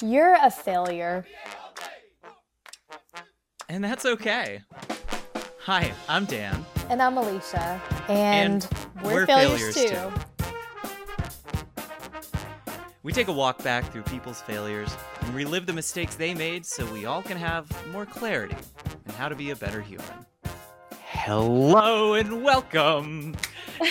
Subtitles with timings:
[0.00, 1.26] You're a failure.
[3.68, 4.60] And that's okay.
[5.62, 6.64] Hi, I'm Dan.
[6.88, 7.80] And I'm Alicia.
[8.08, 8.68] And, And
[9.02, 10.44] we're, we're failures, failures, too.
[13.02, 16.86] We take a walk back through people's failures and relive the mistakes they made so
[16.92, 18.56] we all can have more clarity
[19.04, 20.06] in how to be a better human.
[21.02, 23.34] Hello and welcome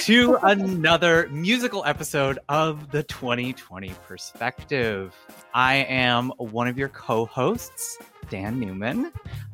[0.02, 5.14] to another musical episode of the 2020 Perspective.
[5.54, 7.98] I am one of your co hosts,
[8.30, 9.12] Dan Newman,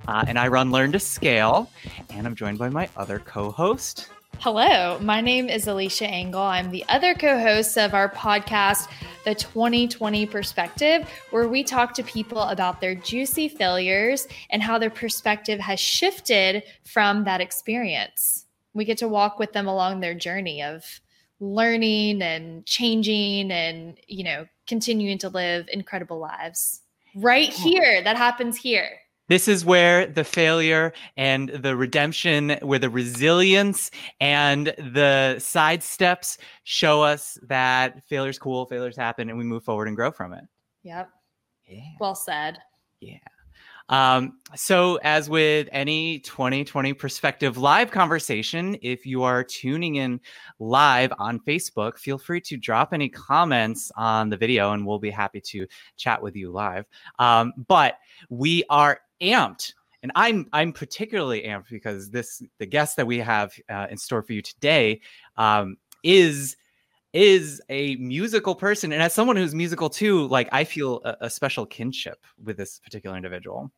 [0.08, 1.70] uh, and I run Learn to Scale,
[2.10, 6.42] and I'm joined by my other co host, Hello, my name is Alicia Engel.
[6.42, 8.90] I'm the other co host of our podcast,
[9.24, 14.90] The 2020 Perspective, where we talk to people about their juicy failures and how their
[14.90, 18.46] perspective has shifted from that experience.
[18.74, 20.84] We get to walk with them along their journey of
[21.44, 26.82] learning and changing and, you know, continuing to live incredible lives.
[27.16, 28.90] Right here, that happens here.
[29.28, 36.38] This is where the failure and the redemption, where the resilience and the side steps
[36.64, 40.44] show us that failure's cool, failures happen, and we move forward and grow from it.
[40.84, 41.10] Yep.
[41.68, 41.82] Yeah.
[42.00, 42.58] Well said.
[43.00, 43.18] Yeah.
[43.90, 50.22] Um, so, as with any 2020 perspective live conversation, if you are tuning in
[50.60, 55.10] live on Facebook, feel free to drop any comments on the video and we'll be
[55.10, 55.68] happy to
[55.98, 56.86] chat with you live.
[57.20, 57.98] Um, but
[58.30, 59.74] we are amped.
[60.02, 64.22] And I'm I'm particularly amped because this the guest that we have uh, in store
[64.22, 65.02] for you today
[65.38, 66.58] um, is
[67.14, 71.30] is a musical person and as someone who's musical too like i feel a, a
[71.30, 73.72] special kinship with this particular individual.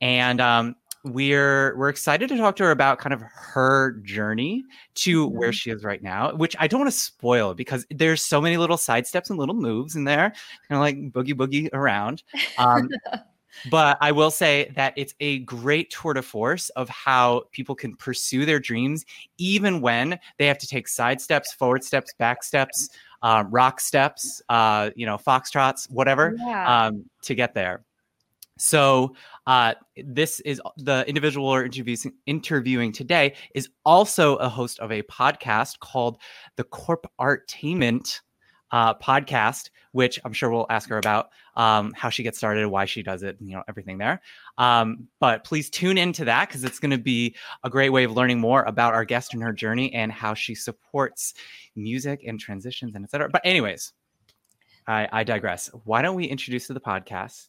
[0.00, 5.26] And um, we're we're excited to talk to her about kind of her journey to
[5.28, 8.56] where she is right now which i don't want to spoil because there's so many
[8.56, 10.32] little side steps and little moves in there
[10.68, 12.22] kind of like boogie boogie around.
[12.58, 12.88] Um,
[13.70, 17.94] but I will say that it's a great tour de force of how people can
[17.96, 19.04] pursue their dreams,
[19.38, 22.90] even when they have to take side steps, forward steps, back steps,
[23.22, 26.86] uh, rock steps, uh, you know, foxtrots, whatever, Yeah.
[26.86, 27.84] um, to get there.
[28.58, 29.14] So
[29.46, 35.02] uh, this is the individual we're interviewing, interviewing today is also a host of a
[35.02, 36.18] podcast called
[36.56, 38.20] the Corp Artainment
[38.72, 42.86] uh, podcast, which I'm sure we'll ask her about um, how she gets started, why
[42.86, 44.22] she does it, you know, everything there.
[44.58, 48.12] Um, but please tune into that because it's going to be a great way of
[48.12, 51.34] learning more about our guest and her journey and how she supports
[51.76, 53.28] music and transitions and etc.
[53.30, 53.92] But anyways,
[54.86, 55.70] I, I digress.
[55.84, 57.48] Why don't we introduce to the podcast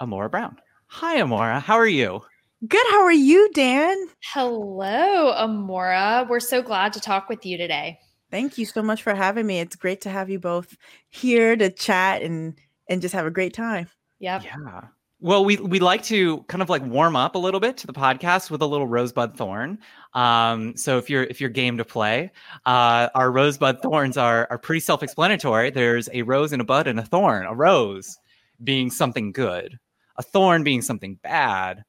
[0.00, 0.56] Amora Brown?
[0.86, 1.60] Hi, Amora.
[1.60, 2.22] How are you?
[2.66, 2.86] Good.
[2.90, 3.96] How are you, Dan?
[4.32, 6.26] Hello, Amora.
[6.26, 7.98] We're so glad to talk with you today.
[8.30, 9.60] Thank you so much for having me.
[9.60, 10.76] It's great to have you both
[11.10, 13.88] here to chat and and just have a great time.
[14.20, 14.44] Yep.
[14.44, 14.80] Yeah.
[15.20, 17.92] Well, we we like to kind of like warm up a little bit to the
[17.92, 19.78] podcast with a little rosebud thorn.
[20.12, 22.32] Um, so if you're if you're game to play,
[22.66, 25.70] uh, our rosebud thorns are are pretty self-explanatory.
[25.70, 27.46] There's a rose and a bud and a thorn.
[27.46, 28.18] A rose
[28.62, 29.78] being something good,
[30.16, 31.82] a thorn being something bad,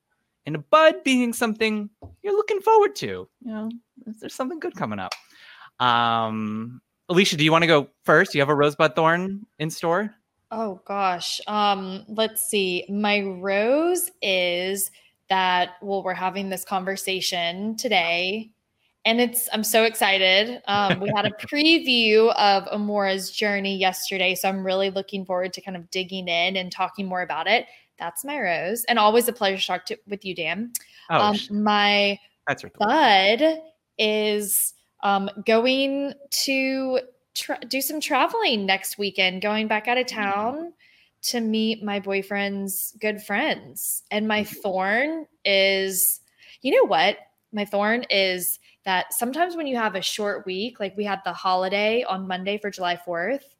[0.46, 1.90] and a bud being something
[2.24, 3.28] you're looking forward to.
[3.42, 3.70] You know,
[4.06, 5.12] there's something good coming up.
[5.80, 8.34] Um, Alicia, do you want to go first?
[8.36, 10.14] You have a rosebud thorn in store?
[10.52, 11.42] Oh gosh.
[11.48, 12.86] Um, let's see.
[12.90, 14.92] My rose is
[15.30, 18.52] that well, we're having this conversation today.
[19.06, 20.62] And it's I'm so excited.
[20.68, 24.36] Um, we had a preview of Amora's journey yesterday.
[24.36, 27.68] So I'm really looking forward to kind of digging in and talking more about it.
[28.00, 28.84] That's my rose.
[28.86, 30.72] And always a pleasure to talk to, with you, Dan.
[31.10, 33.60] Oh, um, my that's bud
[33.98, 34.74] is
[35.08, 37.00] um, going to
[37.34, 40.74] tra- do some traveling next weekend, going back out of town
[41.22, 44.04] to meet my boyfriend's good friends.
[44.12, 46.20] And my thorn is,
[46.62, 47.20] you know what?
[47.54, 51.32] My thorn is that sometimes when you have a short week, like we had the
[51.32, 53.56] holiday on Monday for July 4th,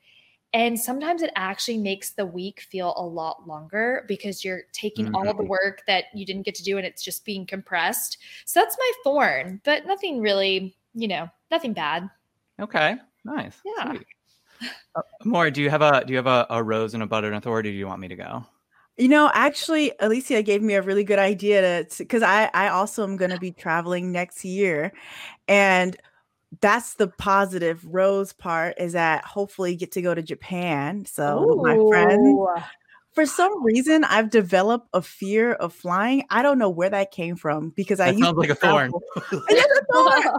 [0.54, 5.30] and sometimes it actually makes the week feel a lot longer because you're taking all
[5.30, 5.50] of the Mhm.
[5.50, 8.18] work that you didn't get to do and it's just being compressed.
[8.46, 12.10] So that's my thorn, but nothing really, you know, nothing bad.
[12.60, 13.60] Okay, nice.
[13.66, 13.94] Yeah.
[13.94, 14.08] Sweet.
[14.96, 17.24] Uh, More, do you have a do you have a, a rose and a bud
[17.24, 17.60] and a thorn?
[17.60, 18.46] Or do you want me to go?
[18.98, 23.04] You know, actually, Alicia gave me a really good idea to because I I also
[23.04, 24.92] am going to be traveling next year,
[25.48, 25.96] and
[26.62, 31.06] that's the positive rose part is that hopefully get to go to Japan.
[31.06, 32.40] So with my friends,
[33.14, 36.24] for some reason, I've developed a fear of flying.
[36.30, 38.56] I don't know where that came from because I That used sounds to like a
[38.56, 38.92] thorn.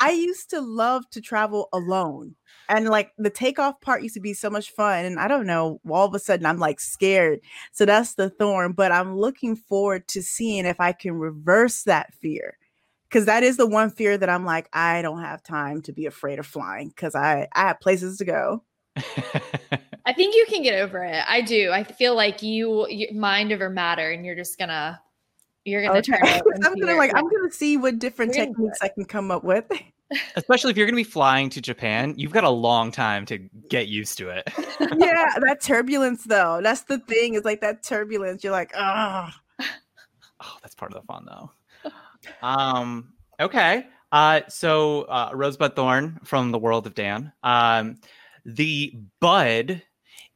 [0.00, 0.26] travel- It is a thorn.
[0.26, 2.34] I used to love to travel alone.
[2.68, 5.04] And like the takeoff part used to be so much fun.
[5.04, 7.40] And I don't know, all of a sudden I'm like scared.
[7.72, 8.72] So that's the thorn.
[8.72, 12.56] But I'm looking forward to seeing if I can reverse that fear.
[13.10, 16.06] Cause that is the one fear that I'm like, I don't have time to be
[16.06, 18.62] afraid of flying because I, I have places to go.
[20.06, 21.24] I think you can get over it.
[21.26, 21.70] I do.
[21.72, 25.00] I feel like you, you mind over matter, and you're just gonna
[25.64, 26.12] you're gonna Okay.
[26.12, 26.42] turn it.
[26.64, 29.64] I'm gonna like I'm gonna see what different We're techniques I can come up with.
[30.36, 33.38] Especially if you're going to be flying to Japan, you've got a long time to
[33.68, 34.48] get used to it.
[34.98, 36.60] yeah, that turbulence though.
[36.62, 37.34] That's the thing.
[37.34, 38.42] Is like that turbulence.
[38.42, 39.34] You're like, ah.
[40.42, 41.52] Oh, that's part of the fun though.
[42.42, 43.86] Um, okay.
[44.10, 47.32] Uh, so uh, Rosebud Thorn from the world of Dan.
[47.42, 47.96] Um,
[48.44, 49.82] the bud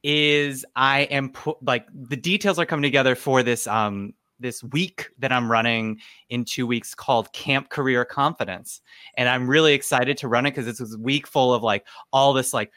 [0.03, 5.09] is I am pu- like the details are coming together for this um this week
[5.19, 5.99] that I'm running
[6.29, 8.81] in two weeks called Camp Career Confidence,
[9.17, 12.33] and I'm really excited to run it because it's a week full of like all
[12.33, 12.71] this like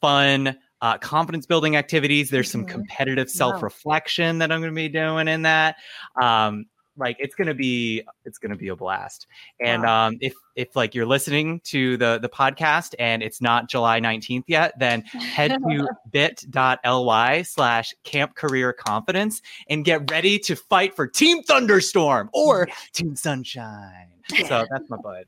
[0.00, 0.56] fun.
[0.80, 2.28] Uh, confidence building activities.
[2.28, 2.68] There's some Mhm.
[2.70, 5.76] competitive self reflection that I'm going to be doing in that.
[6.20, 6.64] Um,
[6.96, 9.26] like it's gonna be it's gonna be a blast.
[9.64, 10.08] And Wow.
[10.08, 14.44] um if if like you're listening to the the podcast and it's not july 19th
[14.46, 21.06] yet then head to bit.ly slash camp career confidence and get ready to fight for
[21.06, 24.08] team thunderstorm or team sunshine.
[24.46, 25.24] So that's my bud.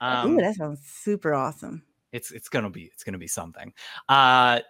[0.00, 1.82] Um Ooh, that sounds super awesome.
[2.12, 3.72] it's it's gonna be it's gonna be something.
[4.08, 4.60] Uh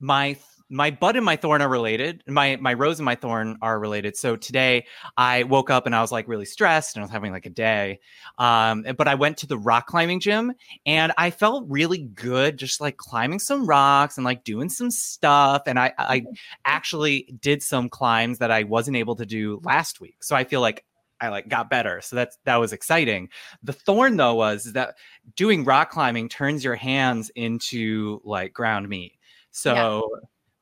[0.00, 0.36] my
[0.68, 4.16] my bud and my thorn are related my my rose and my thorn are related
[4.16, 4.84] so today
[5.16, 7.50] i woke up and i was like really stressed and i was having like a
[7.50, 8.00] day
[8.38, 10.52] um but i went to the rock climbing gym
[10.84, 15.62] and i felt really good just like climbing some rocks and like doing some stuff
[15.66, 16.24] and i i
[16.64, 20.60] actually did some climbs that i wasn't able to do last week so i feel
[20.60, 20.84] like
[21.18, 22.02] I like got better.
[22.02, 23.30] So that's that was exciting.
[23.62, 24.96] The thorn though was that
[25.34, 29.14] doing rock climbing turns your hands into like ground meat.
[29.50, 30.06] So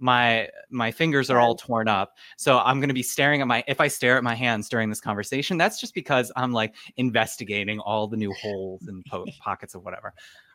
[0.04, 2.18] my my fingers are all torn up.
[2.36, 4.90] So I'm going to be staring at my if I stare at my hands during
[4.90, 9.74] this conversation, that's just because I'm like investigating all the new holes and po- pockets
[9.74, 10.12] of whatever.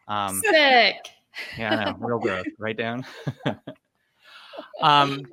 [0.07, 1.09] Um Sick.
[1.57, 3.03] yeah, real growth, right down.
[4.81, 5.25] um,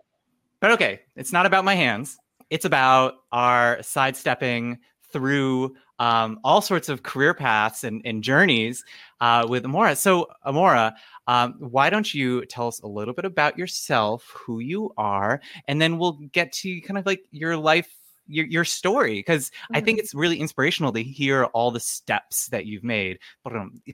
[0.61, 2.17] but okay, it's not about my hands.
[2.49, 4.79] It's about our sidestepping
[5.13, 8.85] through um, all sorts of career paths and, and journeys
[9.21, 9.97] uh, with Amora.
[9.97, 10.95] So, Amora,
[11.27, 15.81] um, why don't you tell us a little bit about yourself, who you are, and
[15.81, 17.93] then we'll get to kind of like your life.
[18.29, 20.03] Your, your story because I think Mhm.
[20.03, 23.21] it's really inspirational to hear all the steps that you've made,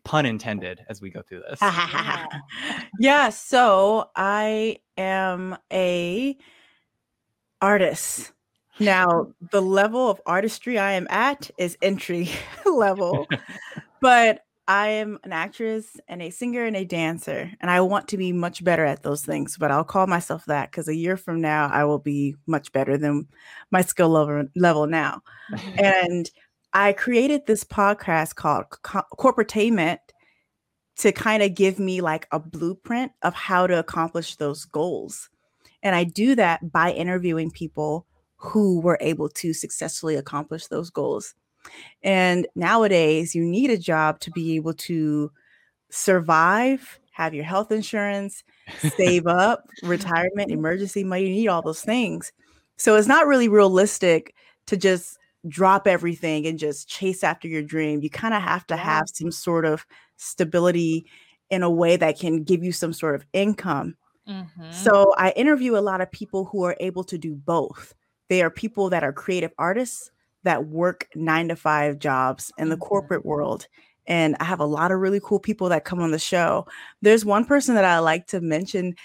[0.05, 1.61] pun intended as we go through this.
[2.99, 6.39] yeah, so I am a
[7.61, 8.33] artist.
[8.81, 12.31] Now, the level of artistry I am at is entry
[12.67, 13.29] level,
[14.01, 14.41] but
[14.73, 18.33] I am an actress and a singer and a dancer, and I want to be
[18.33, 19.59] much better at those things.
[19.59, 22.97] But I'll call myself that because a year from now, I will be much better
[22.97, 23.29] than
[23.71, 25.21] my skill level, level now.
[25.77, 26.31] and
[26.73, 29.99] I created this podcast called Co- Corpartainment
[31.01, 35.29] to kind of give me like a blueprint of how to accomplish those goals.
[35.83, 41.35] And I do that by interviewing people who were able to successfully accomplish those goals.
[42.03, 45.31] And nowadays, you need a job to be able to
[45.91, 48.45] survive, have your health insurance,
[48.79, 51.25] save up, retirement, emergency money.
[51.25, 52.33] You need all those things.
[52.77, 54.35] So it's not really realistic
[54.67, 58.01] to just drop everything and just chase after your dream.
[58.03, 59.85] You kind of have to have some sort of
[60.17, 61.07] stability
[61.51, 63.97] in a way that can give you some sort of income.
[64.29, 64.73] Mhm.
[64.73, 67.95] So I interview a lot of people who are able to do both.
[68.29, 70.12] They are people that are creative artists
[70.45, 72.81] that work nine to five jobs in the Mhm.
[72.81, 73.67] corporate world.
[74.07, 76.67] And I have a lot of really cool people that come on the show.
[77.03, 78.97] There's one person that I like to mention.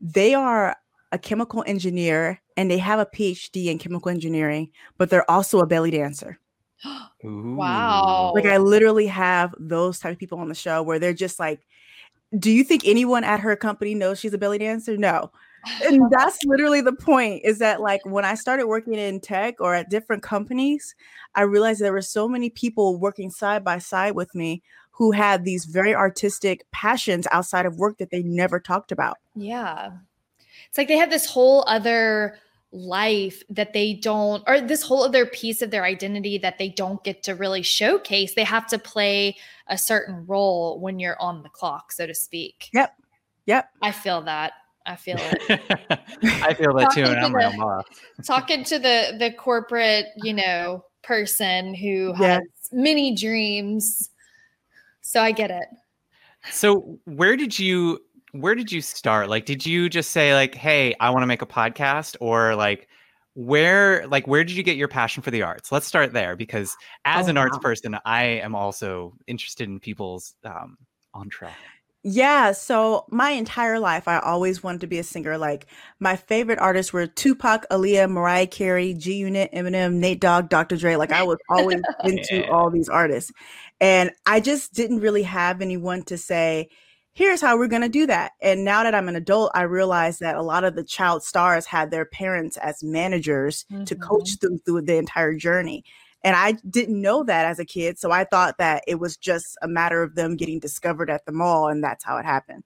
[0.00, 0.76] They are
[1.12, 5.66] a chemical engineer and they have a PhD in chemical engineering, but they're also a
[5.66, 6.38] belly dancer.
[7.24, 8.32] Wow.
[8.34, 11.60] Like I literally have those type of people on the show where they're just like,
[12.38, 14.96] do you think anyone at her company knows she's a belly dancer?
[14.96, 15.30] No.
[15.84, 19.74] And that's literally the point is that like when I started working in tech or
[19.74, 20.94] at different companies,
[21.34, 25.44] I realized there were so many people working side by side with me who had
[25.44, 29.16] these very artistic passions outside of work that they never talked about.
[29.34, 29.90] Yeah.
[30.68, 32.36] It's like they have this whole other
[32.72, 37.02] life that they don't, or this whole other piece of their identity that they don't
[37.04, 38.34] get to really showcase.
[38.34, 42.68] They have to play a certain role when you're on the clock, so to speak.
[42.72, 42.94] Yep.
[43.46, 43.68] Yep.
[43.82, 44.52] I feel that.
[44.86, 46.00] I feel it.
[46.42, 48.24] I feel that too, Talking and to I'm real the-.
[48.24, 52.34] Talking to the the corporate, you know, person who Yeah.
[52.34, 54.10] has many dreams.
[55.02, 55.66] So I get it.
[56.50, 58.00] So where did you
[58.32, 59.28] where did you start?
[59.28, 62.88] Like did you just say like, "Hey, I want to make a podcast," or like
[63.34, 65.70] where like where did you get your passion for the arts?
[65.72, 67.60] Let's start there because as Oh, an arts wow.
[67.62, 70.76] person, I am also interested in people's um
[71.14, 71.50] entree.
[72.04, 75.38] Yeah, so my entire life, I always wanted to be a singer.
[75.38, 75.66] Like
[76.00, 80.76] my favorite artists were Tupac, Aaliyah, Mariah Carey, G Unit, Eminem, Nate Dogg, Dr.
[80.76, 80.96] Dre.
[80.96, 82.50] Like I was always into Yeah.
[82.50, 83.30] all these artists,
[83.80, 86.70] and I just didn't really have anyone to say,
[87.12, 90.34] "Here's how we're gonna do that." And now that I'm an adult, I realize that
[90.34, 94.46] a lot of the child stars had their parents as managers to coach mm-hmm.
[94.46, 95.84] them through the entire journey.
[96.24, 97.98] And I didn't know that as a kid.
[97.98, 101.32] So I thought that it was just a matter of them getting discovered at the
[101.32, 101.68] mall.
[101.68, 102.64] And that's how it happened.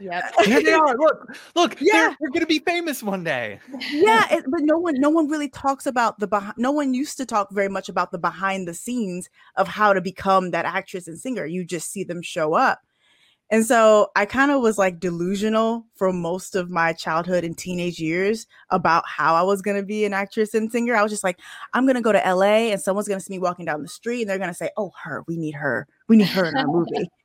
[0.00, 0.34] Yep.
[0.44, 0.96] Here they are.
[0.96, 1.80] Look, look.
[1.80, 1.92] Yeah.
[1.92, 3.60] they're, they're gonna be famous one day.
[3.90, 4.26] yeah.
[4.32, 7.26] It, but no one, no one really talks about the, behind, no one used to
[7.26, 11.18] talk very much about the behind the scenes of how to become that actress and
[11.18, 11.46] singer.
[11.46, 12.80] You just see them show up.
[13.50, 17.98] And so I kind of was like delusional for most of my childhood and teenage
[17.98, 20.94] years about how I was going to be an actress and singer.
[20.94, 21.40] I was just like,
[21.72, 23.88] I'm going to go to LA and someone's going to see me walking down the
[23.88, 25.86] street and they're going to say, Oh, her, we need her.
[26.08, 27.08] We need her in our movie.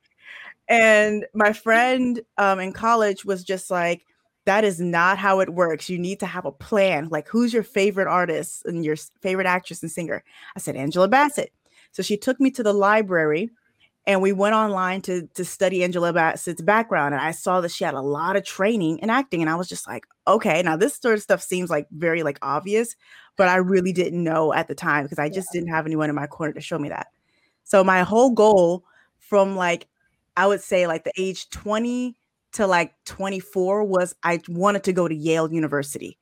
[0.66, 4.06] And my friend um, in college was just like,
[4.46, 5.88] that is not how it works.
[5.88, 7.08] You need to have a plan.
[7.10, 10.22] Like, who's your favorite artist and your favorite actress and singer?
[10.56, 11.52] I said, Angela Bassett.
[11.92, 13.50] So she took me to the library
[14.06, 17.14] and we went online to to study Angela Bassett's background.
[17.14, 19.40] And I saw that she had a lot of training in acting.
[19.40, 22.38] And I was just like, okay, now this sort of stuff seems like very like
[22.42, 22.96] obvious,
[23.36, 26.16] but I really didn't know at the time because I just didn't have anyone in
[26.16, 27.08] my corner to show me that.
[27.64, 28.84] So my whole goal
[29.18, 29.86] from like,
[30.36, 32.14] I would say like the age 20
[32.52, 36.18] to like 24 was I wanted to go to Yale University.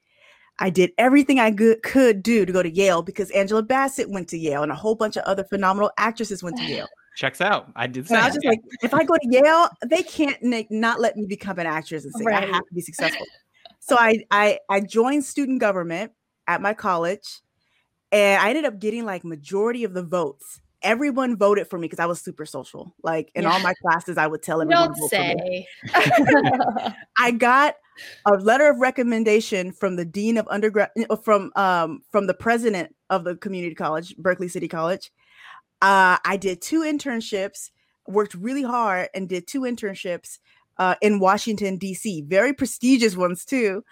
[0.59, 1.51] I did everything I
[1.83, 4.95] could do to go to Yale because Angela Bassett went to Yale and a whole
[4.95, 6.89] bunch of other phenomenal actresses went to Yale.
[7.17, 7.71] Checks out.
[7.77, 10.43] I did the And I was just like, if I go to Yale, they can't
[10.43, 12.27] na- not let me become an actress and sing.
[12.29, 13.27] I have to be successful.
[13.81, 16.13] so I, I I joined student government
[16.47, 17.41] at my college,
[18.11, 20.61] and I ended up getting like majority of the votes.
[20.83, 22.95] Everyone voted for me because I was super social.
[23.03, 24.89] Like in all my classes, I would tell everyone.
[24.89, 25.67] Don't to vote for me.
[25.95, 26.95] say.
[27.19, 27.77] I got
[28.27, 30.91] a letter of recommendation from the dean of undergrad
[31.23, 35.13] from um from the president of the community college, Berkeley City College.
[35.83, 37.71] Uh, I did two internships,
[38.07, 40.39] worked really hard, and did two internships
[40.79, 42.23] uh, in Washington D.C.
[42.23, 43.85] Very prestigious ones too.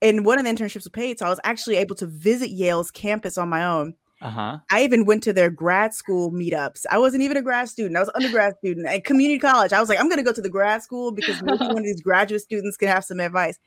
[0.00, 2.90] And one of the internships was paid, so I was actually able to visit Yale's
[2.90, 3.94] campus on my own.
[4.20, 4.58] Uh-huh.
[4.70, 6.86] I even went to their grad school meetups.
[6.90, 7.96] I wasn't even a grad student.
[7.96, 9.72] I was an undergrad student at community college.
[9.72, 11.84] I was like, I'm going to go to the grad school because maybe one of
[11.84, 13.58] these graduate students can have some advice.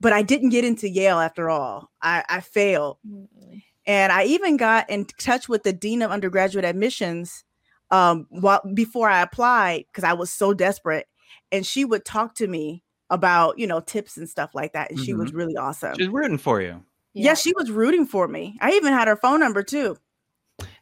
[0.00, 1.90] But I didn't get into Yale after all.
[2.02, 2.98] I, I failed.
[3.86, 7.44] And I even got in touch with the dean of undergraduate admissions
[7.90, 11.06] um, while before I applied because I was so desperate.
[11.52, 14.90] And she would talk to me about, you know, tips and stuff like that.
[14.90, 15.94] And she was really awesome.
[15.96, 16.82] She's rooting for you.
[17.14, 18.56] yeah, she was rooting for me.
[18.60, 19.96] I even had her phone number too.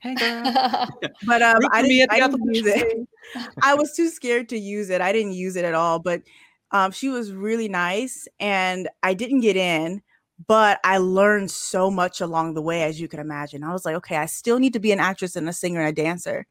[0.01, 0.43] Hey girl.
[1.27, 3.09] But um, I didn't, I didn't use it.
[3.63, 5.01] I was too scared to use it.
[5.01, 5.99] I didn't use it at all.
[5.99, 6.23] But
[6.71, 10.03] um, she was really nice, and I didn't get in.
[10.47, 13.63] But I learned so much along the way, as you can imagine.
[13.63, 15.89] I was like, okay, I still need to be an actress and a singer and
[15.89, 16.47] a dancer.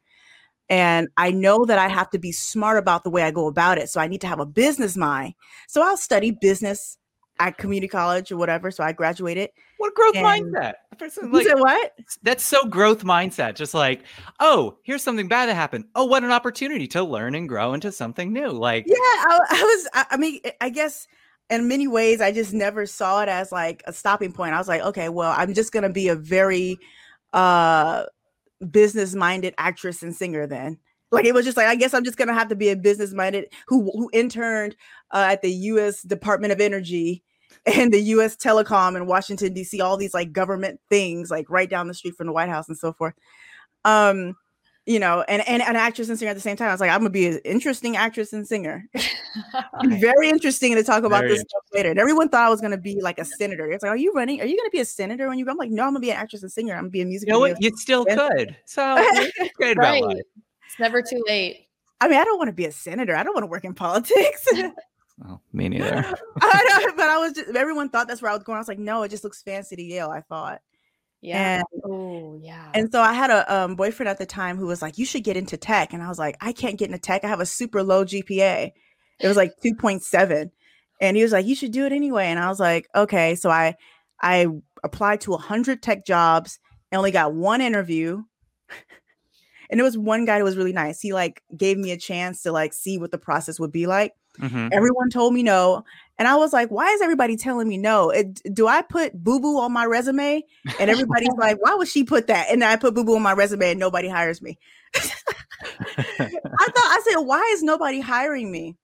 [0.70, 3.78] And I know that I have to be smart about the way I go about
[3.78, 3.90] it.
[3.90, 5.34] So I need to have a business mind.
[5.68, 6.98] So I'll study business
[7.40, 8.72] at community college or whatever.
[8.72, 9.50] So I graduated.
[9.78, 10.76] What growth And- mindset?
[10.92, 11.92] A person You like said what?
[12.22, 13.56] that's so growth mindset.
[13.56, 14.04] Just like,
[14.40, 15.86] oh, here's something bad that happened.
[15.96, 18.50] Oh, what an opportunity to learn and grow into something new.
[18.50, 19.90] Like, Yeah, I, I was.
[19.94, 21.08] I, I mean, I guess
[21.50, 24.54] in many ways, I just never saw it as like a stopping point.
[24.54, 26.78] I was like, okay, well, I'm just gonna be a very
[27.34, 28.06] uh
[28.70, 30.78] business minded actress and singer then.
[31.12, 33.14] Like it was just like I guess I'm just gonna have to be a business
[33.14, 34.76] minded who who interned
[35.12, 36.02] uh, at the U.S.
[36.02, 37.24] Department of Energy
[37.66, 38.36] and the U.S.
[38.36, 39.80] Telecom in Washington D.C.
[39.82, 42.78] All these like government things like right down the street from the White House and
[42.78, 43.14] so forth.
[43.86, 44.36] Um,
[44.86, 46.70] you know, and and an actress and singer at the same time.
[46.70, 48.86] I was like, I'm gonna be an interesting actress and singer.
[49.86, 51.90] Very interesting to talk about Very this stuff later.
[51.90, 53.72] And everyone thought I was gonna be like a senator.
[53.72, 54.42] It's like, are you running?
[54.42, 55.46] Are you gonna be a senator when you?
[55.46, 55.52] Go?
[55.52, 56.74] I'm like, no, I'm gonna be an actress and singer.
[56.74, 57.28] I'm gonna be a music.
[57.28, 57.62] you know what?
[57.62, 58.16] You still Yeah.
[58.30, 58.58] could.
[58.66, 60.04] So it's great about Right.
[60.04, 60.18] life.
[60.66, 61.68] It's never too late.
[62.02, 63.16] I mean, I don't want to be a senator.
[63.16, 64.46] I don't want to work in politics.
[65.26, 66.04] Oh, me neither.
[66.42, 68.58] I know, but I was just everyone thought that's where I was going.
[68.58, 70.10] I was like, no, it just looks fancy to Yale.
[70.10, 70.62] I thought.
[71.24, 71.56] Yeah.
[71.56, 72.70] And oh, yeah.
[72.74, 75.24] and so I had a um, boyfriend at the time who was like, you should
[75.24, 75.94] get into tech.
[75.94, 77.24] And I was like, I can't get into tech.
[77.24, 78.72] I have a super low GPA.
[79.20, 80.52] It was like 2.7.
[81.00, 82.26] And he was like, you should do it anyway.
[82.26, 83.36] And I was like, okay.
[83.36, 83.76] So I
[84.22, 84.48] I
[84.84, 86.60] applied to 100 tech jobs
[86.92, 88.24] and only got one interview.
[89.70, 91.00] And it was one guy who was really nice.
[91.02, 94.14] He like gave me a chance to like see what the process would be like.
[94.40, 94.70] Mhm.
[94.72, 95.84] Everyone told me no.
[96.18, 98.10] And I was like, why is everybody telling me no?
[98.10, 100.44] It, do I put boo boo on my resume?
[100.80, 102.52] And everybody's like, why would she put that?
[102.52, 104.60] And I put boo boo on my resume and nobody hires me.
[104.96, 105.00] I
[106.20, 108.78] thought, I said, why is nobody hiring me?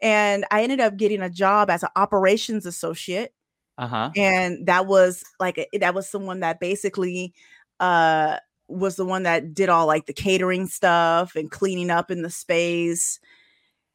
[0.00, 3.34] And I ended up getting a job as an operations associate.
[3.76, 4.10] Uh-huh.
[4.16, 7.34] And that was like, a, that was someone that basically
[7.80, 8.36] uh,
[8.68, 12.30] was the one that did all like the catering stuff and cleaning up in the
[12.30, 13.18] space.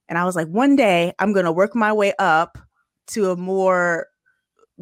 [0.07, 2.57] And I was like, one day I'm going to work my way up
[3.07, 4.07] to a more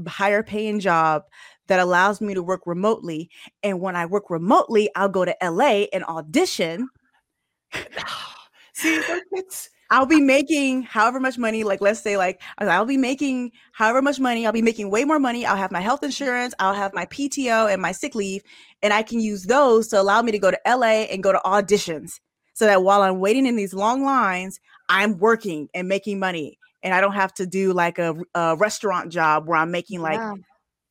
[0.08, 1.24] higher paying job
[1.68, 3.30] that allows me to work remotely.
[3.62, 6.90] And when I work remotely, I'll go to LA and audition.
[8.74, 9.02] See,
[9.32, 14.02] it's I'll be making however much money, like let's say, like I'll be making however
[14.02, 14.46] much money.
[14.46, 15.46] I'll be making way more money.
[15.46, 18.42] I'll have my health insurance, I'll have my PTO and my sick leave,
[18.82, 21.40] and I can use those to allow me to go to LA and go to
[21.46, 22.20] auditions.
[22.56, 24.60] So that while I'm waiting in these long lines,
[24.90, 29.12] I'm working and making money, and I don't have to do like a, a restaurant
[29.12, 30.38] job where I'm making like Wow.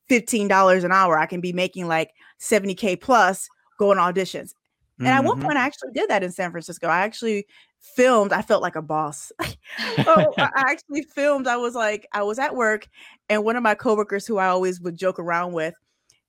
[0.07, 1.17] fifteen dollars an hour.
[1.17, 3.47] I can be making like seventy k plus
[3.77, 4.53] going auditions.
[4.99, 5.67] And at one point, I mm-hmm.
[5.67, 6.87] actually did that in San Francisco.
[6.87, 7.45] I actually
[7.79, 8.31] filmed.
[8.31, 9.31] I felt like a boss.
[9.99, 11.47] oh, I actually filmed.
[11.47, 12.87] I was like, I was at work,
[13.29, 15.73] and one of my coworkers, who I always would joke around with,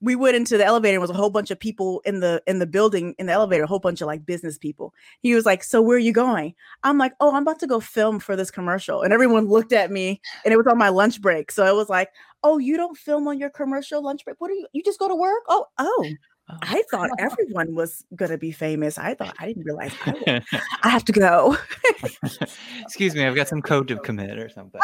[0.01, 0.95] we went into the elevator.
[0.97, 3.65] and was a whole bunch of people in the in the building in the elevator.
[3.65, 4.93] A whole bunch of like business people.
[5.23, 7.81] He was like, "So where are you going?" I'm like, "Oh, I'm about to go
[7.81, 11.21] film for this commercial." And everyone looked at me, and it was on my lunch
[11.23, 11.51] break.
[11.53, 12.11] So it was like,
[12.43, 14.41] "Oh, you don't film on your commercial lunch break?
[14.41, 14.67] What are you?
[14.73, 15.43] You just go to work?
[15.49, 16.17] Oh, oh."
[16.51, 16.57] Oh.
[16.61, 18.99] I thought everyone was gonna be famous.
[18.99, 20.43] I thought I didn't realize I,
[20.83, 21.57] I have to go.
[22.83, 24.81] Excuse me, I've got some code to commit or something.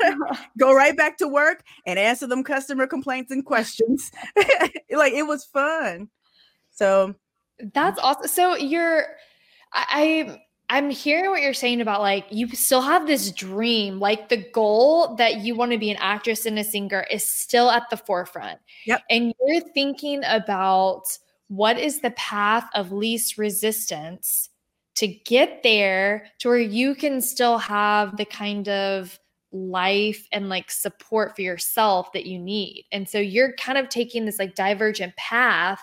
[0.58, 4.10] go right back to work and answer them customer complaints and questions.
[4.90, 6.08] like it was fun.
[6.72, 7.14] So
[7.72, 8.04] That's mm.
[8.04, 8.28] awesome.
[8.28, 9.04] So you're,
[9.72, 10.38] I, I,
[10.70, 15.14] I'm hearing what you're saying about like you still have this dream, like the goal
[15.16, 18.60] that you want to be an actress and a singer is still at the forefront.
[18.86, 19.04] Yep.
[19.10, 21.02] And you're thinking about
[21.48, 24.48] what is the path of least resistance
[24.96, 29.18] to get there to where you can still have the kind of
[29.52, 32.86] life and like support for yourself that you need.
[32.90, 35.80] And so you're kind of taking this like divergent path,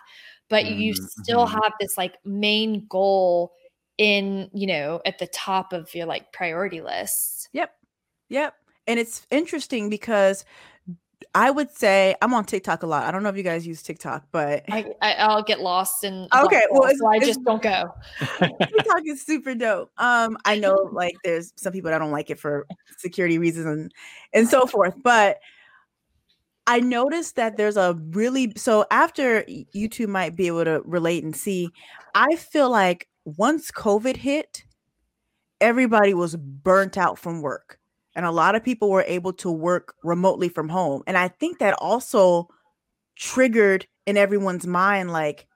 [0.50, 1.52] but you still Mhm.
[1.52, 3.54] have this like main goal
[3.98, 7.50] in, you know, at the top of your like priority list.
[7.54, 7.72] Yep.
[8.30, 8.56] Yep.
[8.88, 10.44] And it's interesting because
[11.36, 13.06] I would say I'm on TikTok a lot.
[13.06, 16.28] I don't know if you guys use TikTok, but I, I I'll get lost in
[16.34, 17.94] Okay, well, it's- so I it's- just don't go.
[18.30, 19.92] TikTok is super dope.
[19.98, 22.66] Um, I know like there's some people that don't like it for
[22.98, 23.92] security reasons and
[24.34, 25.38] and so forth, but
[26.72, 31.22] I noticed that there's a really so after you two might be able to relate
[31.22, 31.70] and see,
[32.16, 34.64] I feel like once COVID hit,
[35.60, 37.78] everybody was burnt out from work.
[38.16, 41.04] And a lot of people were able to work remotely from home.
[41.08, 42.48] And I think that also
[43.18, 45.48] triggered in everyone's mind like,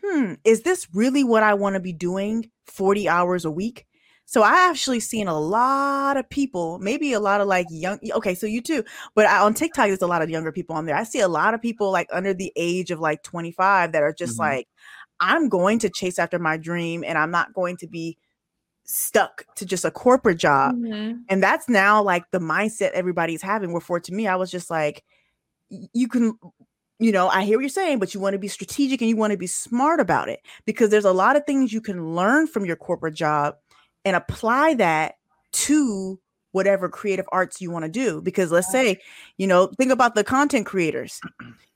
[0.00, 3.84] hmm, is this really what I want to be doing 40 hours a week?
[4.26, 8.34] So I actually seen a lot of people, maybe a lot of like young, okay,
[8.34, 10.96] so you too, but I, on TikTok, there's a lot of younger people on there.
[10.96, 14.12] I see a lot of people like under the age of like 25 that are
[14.12, 14.38] just Mhm.
[14.38, 14.68] like,
[15.20, 18.16] I'm going to chase after my dream and I'm not going to be
[18.84, 20.74] stuck to just a corporate job.
[20.74, 21.28] Mhm.
[21.28, 23.72] And that's now like the mindset everybody's having.
[23.72, 25.04] Where for to me, I was just like,
[25.70, 26.38] you can,
[26.98, 29.16] you know, I hear what you're saying, but you want to be strategic and you
[29.16, 32.46] want to be smart about it because there's a lot of things you can learn
[32.46, 33.56] from your corporate job
[34.04, 35.14] and apply that
[35.52, 36.18] to
[36.52, 38.20] whatever creative arts you want to do.
[38.22, 38.98] Because let's say,
[39.38, 41.20] you know, think about the content creators.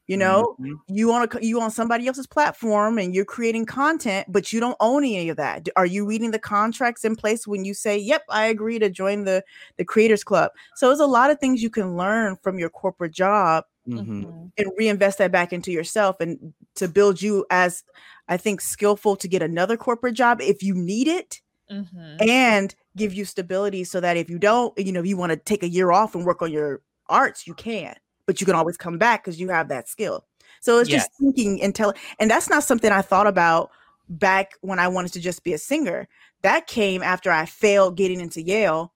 [0.09, 0.75] You know, Mhm.
[0.87, 4.77] you on a you on somebody else's platform and you're creating content, but you don't
[4.79, 5.69] own any of that.
[5.75, 9.25] Are you reading the contracts in place when you say, "Yep, I agree to join
[9.25, 9.43] the
[9.79, 10.53] the Creators Club"?
[10.77, 14.07] So there's a lot of things you can learn from your corporate job Mhm.
[14.27, 14.53] Mhm.
[14.57, 17.83] and reinvest that back into yourself and to build you as
[18.29, 22.17] I think skillful to get another corporate job if you need it Mhm.
[22.21, 25.37] and give you stability so that if you don't, you know, if you want to
[25.37, 27.95] take a year off and work on your arts, you can,
[28.27, 30.25] but you can always come back because you have that skill.
[30.61, 33.71] So it's just thinking and tell, and that's not something I thought about
[34.09, 36.09] back when I wanted to just be a singer.
[36.43, 38.93] That came after I failed getting into Yale.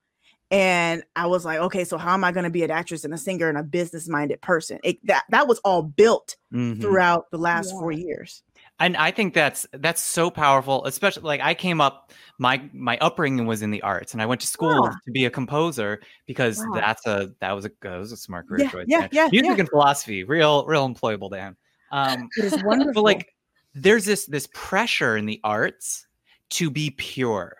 [0.53, 3.15] And I was like, okay, so how am I going to be an actress and
[3.15, 4.81] a singer and a business minded person?
[4.83, 6.81] It, that that was all built Mhm.
[6.81, 8.43] throughout the last four years.
[8.81, 13.47] And i think that's that's so powerful especially like i came up my my upbringing
[13.47, 16.73] was in the arts and i went to school to be a composer because Wow.
[16.75, 19.09] that's a that was a that was a smart career Yeah, choice yeah, man.
[19.12, 19.61] yeah, music yeah.
[19.61, 21.57] and philosophy real real employable dan
[21.93, 22.93] um It is wonderful.
[22.95, 23.35] but like
[23.75, 26.07] there's this this pressure in the arts
[26.51, 27.57] to be pure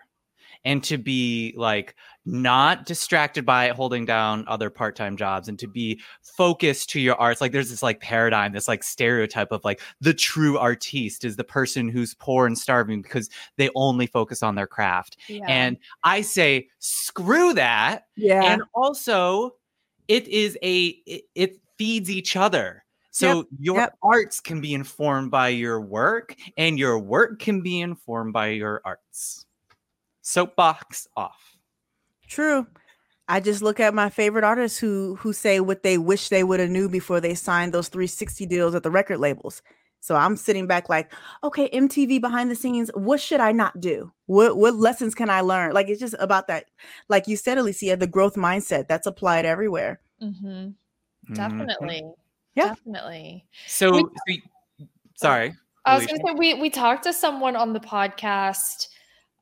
[0.65, 5.99] and to be like not distracted by holding down other part-time jobs and to be
[6.21, 10.13] focused to your arts like there's this like paradigm this like stereotype of like the
[10.13, 14.67] true artiste is the person who's poor and starving because they only focus on their
[14.67, 15.45] craft Yeah.
[15.47, 18.43] and i say screw that Yeah.
[18.43, 19.55] and also
[20.07, 23.97] it is a it, it feeds each other so your yep.
[24.03, 28.81] arts can be informed by your work and your work can be informed by your
[28.85, 29.47] arts
[30.21, 31.50] soapbox off
[32.31, 32.65] True.
[33.27, 36.61] I just look at my favorite artists who who say what they wish they would
[36.61, 39.61] have knew before they signed those 360 deals at the record labels.
[39.99, 41.11] So I'm sitting back like,
[41.43, 44.13] okay, MTV behind the scenes, what should I not do?
[44.27, 45.73] What what lessons can I learn?
[45.73, 46.65] Like it's just about that,
[47.09, 49.99] like you said, Alicia, the growth mindset that's applied everywhere.
[50.19, 50.69] hmm
[51.29, 51.35] Mhm.
[51.35, 52.03] Definitely.
[52.55, 52.69] Yeah.
[52.69, 53.45] Definitely.
[53.67, 54.41] so, We-
[55.15, 55.53] so sorry
[55.85, 56.13] I was Alicia.
[56.23, 58.87] going to say we we talked to someone on the podcast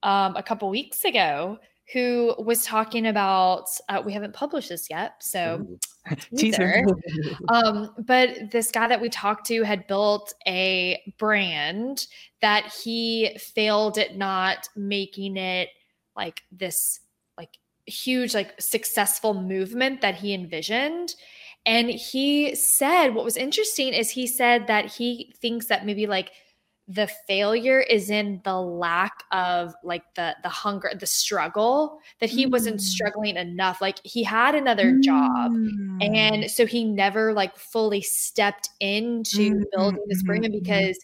[0.02, 1.60] um, a couple weeks ago
[1.94, 3.66] who was talking about.
[3.88, 5.66] Uh, we haven't published this yet, so
[6.38, 6.86] teaser.
[7.50, 12.06] Um, but this guy that we talked to had built a brand
[12.42, 15.70] that he failed at not making it
[16.16, 17.00] like this
[17.38, 21.16] like huge like successful movement that he envisioned.
[21.66, 26.32] And he said what was interesting is he said that he thinks that maybe like
[26.90, 32.48] the failure is in the lack of like the the hunger the struggle that he
[32.48, 32.82] wasn't Mm.
[32.82, 36.00] struggling enough like he had another job Mm.
[36.02, 40.52] and so he never like fully stepped into Mhm, building this mhm, brand mhm.
[40.52, 40.98] because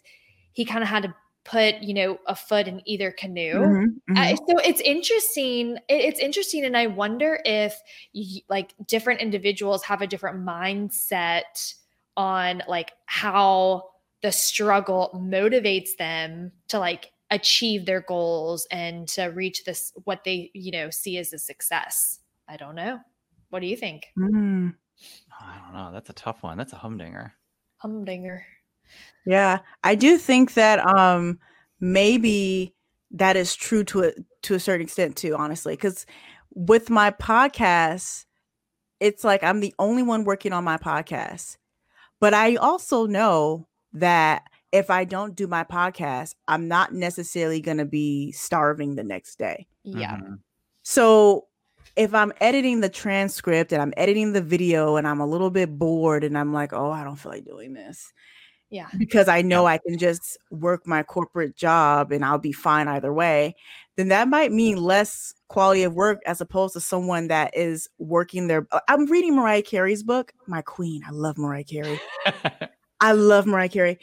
[0.52, 4.34] he kind of had to put you know a foot in either canoe Mhm, I-
[4.34, 4.38] mhm.
[4.48, 7.76] so it's interesting it- it's interesting and i wonder if
[8.48, 11.74] like different individuals have a different mindset
[12.16, 13.90] on like how
[14.26, 20.50] the struggle motivates them to like achieve their goals and to reach this what they
[20.52, 22.18] you know see as a success.
[22.48, 22.98] I don't know.
[23.50, 24.02] What do you think?
[24.18, 24.74] Mm.
[25.40, 25.92] i don't know.
[25.92, 26.58] That's a tough one.
[26.58, 27.34] That's a humdinger.
[27.76, 28.44] Humdinger.
[29.24, 31.38] Yeah, I do think that um
[31.78, 32.74] maybe
[33.12, 34.12] that is true to a
[34.42, 36.04] to a certain extent too, honestly, because
[36.52, 38.24] with my podcast,
[38.98, 41.58] it's like I'm the only one working on my podcast.
[42.18, 47.78] But I also know that if I don't do my podcast, I'm not necessarily going
[47.78, 49.66] to be starving the next day.
[49.84, 50.38] yeah Mhm.
[50.82, 51.46] So
[51.96, 55.78] if I'm editing the transcript and I'm editing the video and I'm a little bit
[55.78, 58.12] bored and I'm like, oh, I don't feel like doing this
[58.68, 62.88] yeah because I know I can just work my corporate job and I'll be fine
[62.88, 63.54] either way,
[63.96, 68.48] then that might mean less quality of work as opposed to someone that is working
[68.48, 68.66] their.
[68.72, 71.02] uh, I'm reading Mariah Carey's book, My Queen.
[71.06, 72.00] I love Mariah Carey.
[73.00, 73.98] I love Mariah Carey.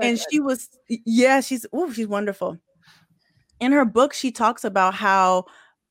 [0.00, 0.26] So and good.
[0.30, 2.58] she was, yeah, she's, oh, she's wonderful.
[3.60, 5.46] In her book, she talks about how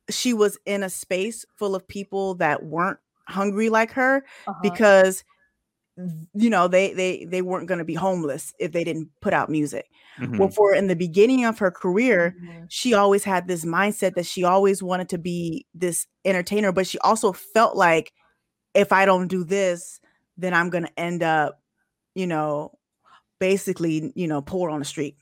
[0.10, 4.60] she was in a space full of people that weren't hungry like her Uh-huh.
[4.62, 5.24] because
[6.34, 9.50] you know they they they weren't going to be homeless if they didn't put out
[9.50, 9.86] music
[10.20, 10.38] Mhm.
[10.38, 12.66] well for in the beginning of her career Mhm.
[12.70, 17.00] she always had this mindset that she always wanted to be this entertainer but she
[17.00, 18.12] also felt like
[18.74, 20.02] if i don't do this
[20.38, 21.62] then i'm going to end up
[22.16, 22.72] you know
[23.40, 25.18] basically you know poor on the street.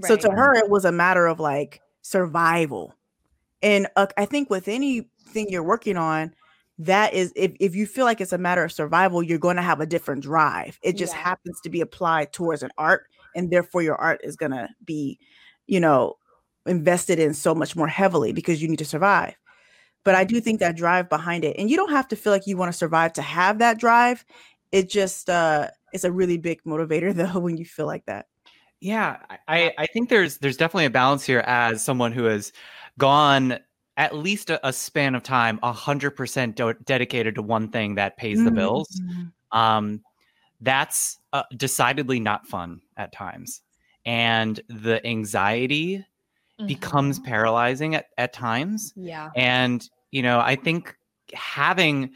[0.00, 2.94] So to her it was a matter of like survival.
[3.62, 6.34] And uh, i think with anything you're working on
[6.78, 9.62] that is if, if you feel like it's a matter of survival you're going to
[9.62, 10.78] have a different drive.
[10.82, 11.22] It just Yeah.
[11.22, 13.06] happens to be applied towards an art
[13.36, 15.18] and therefore your art is going to be
[15.66, 16.16] you know
[16.66, 19.34] invested in so much more heavily because you need to survive.
[20.04, 22.46] But i do think that drive behind it and you don't have to feel like
[22.46, 24.24] you want to survive to have that drive.
[24.72, 28.26] It just uh it's a really big motivator though when you feel like that
[28.80, 32.52] Yeah, I- I, I think there's there's definitely a balance here as someone who has
[32.98, 33.58] gone
[33.96, 38.42] at least a, a span of time hundred percent dedicated to one thing that pays
[38.42, 38.88] the bills.
[39.04, 39.32] Mhm.
[39.52, 40.00] Um,
[40.62, 43.62] that's uh, decidedly not fun at times,
[44.06, 46.04] and the anxiety
[46.66, 47.24] becomes Mhm.
[47.24, 48.92] paralyzing at, at times.
[48.96, 50.96] yeah And you know, I think
[51.34, 52.12] having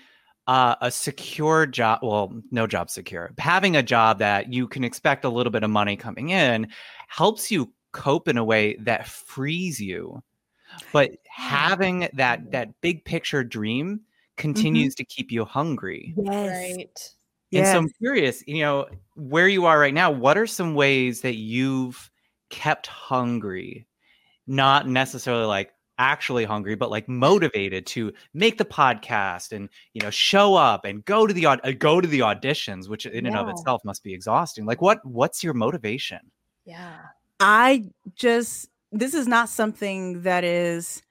[0.47, 5.25] uh, a secure job, well, no job secure, having a job that you can expect
[5.25, 6.69] a little bit of money coming in
[7.09, 10.23] helps you cope in a way that frees you.
[10.93, 14.03] But having that that big picture dream
[14.37, 16.17] continues to keep you hungry.
[16.17, 17.15] yes right
[17.55, 21.23] And so I'm curious, you know, where you are right now, what are some ways
[21.23, 22.11] that you've
[22.51, 23.87] kept hungry?
[24.49, 30.11] Not necessarily like actually hungry, but like motivated to make the podcast and you know
[30.11, 33.49] show up and go to the uh, go to the auditions, which in and of
[33.49, 34.65] itself must be exhausting.
[34.65, 36.21] Like what what's your motivation?
[36.67, 36.97] yeah
[37.41, 41.03] I just this is not something that is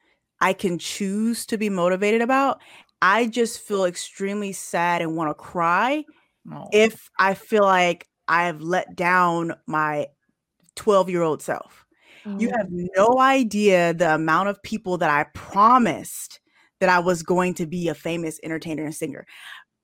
[0.42, 2.60] I can choose to be motivated about.
[3.02, 6.06] I just feel extremely sad and want to cry
[6.52, 6.68] Oh.
[6.74, 10.08] if I feel like I've let down my
[10.76, 11.83] 12 year old self.
[12.38, 12.58] You Mm.
[12.58, 16.40] have no idea the amount of people that I promised
[16.80, 19.26] that I was going to be a famous entertainer and singer.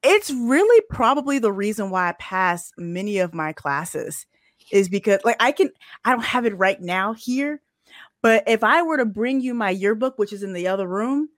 [0.03, 4.25] It's really probably the reason why I passed many of my classes
[4.71, 5.71] is because like I can
[6.05, 7.61] I don't have it right now here,
[8.23, 11.29] but if I were to bring you my yearbook which is in the other room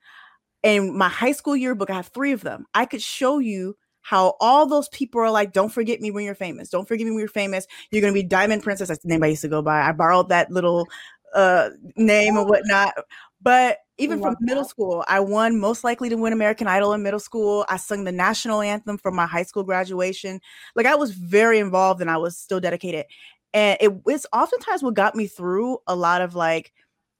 [0.64, 2.66] and my high school yearbook I have 3 of them.
[2.74, 6.34] I could show you how all those people are like, don't forget me when you're
[6.34, 6.68] famous.
[6.68, 7.66] Don't forget me when you're famous.
[7.90, 8.88] You're gonna be Diamond Princess.
[8.88, 9.80] That's the name I used to go by.
[9.82, 10.88] I borrowed that little
[11.34, 12.94] uh name and whatnot.
[13.40, 17.02] But even from Love middle school, I won most likely to win American Idol in
[17.02, 17.64] middle school.
[17.68, 20.40] I sung the national anthem for my high school graduation.
[20.74, 23.06] Like I was very involved and I was still dedicated.
[23.54, 26.72] And it was oftentimes what got me through a lot of like,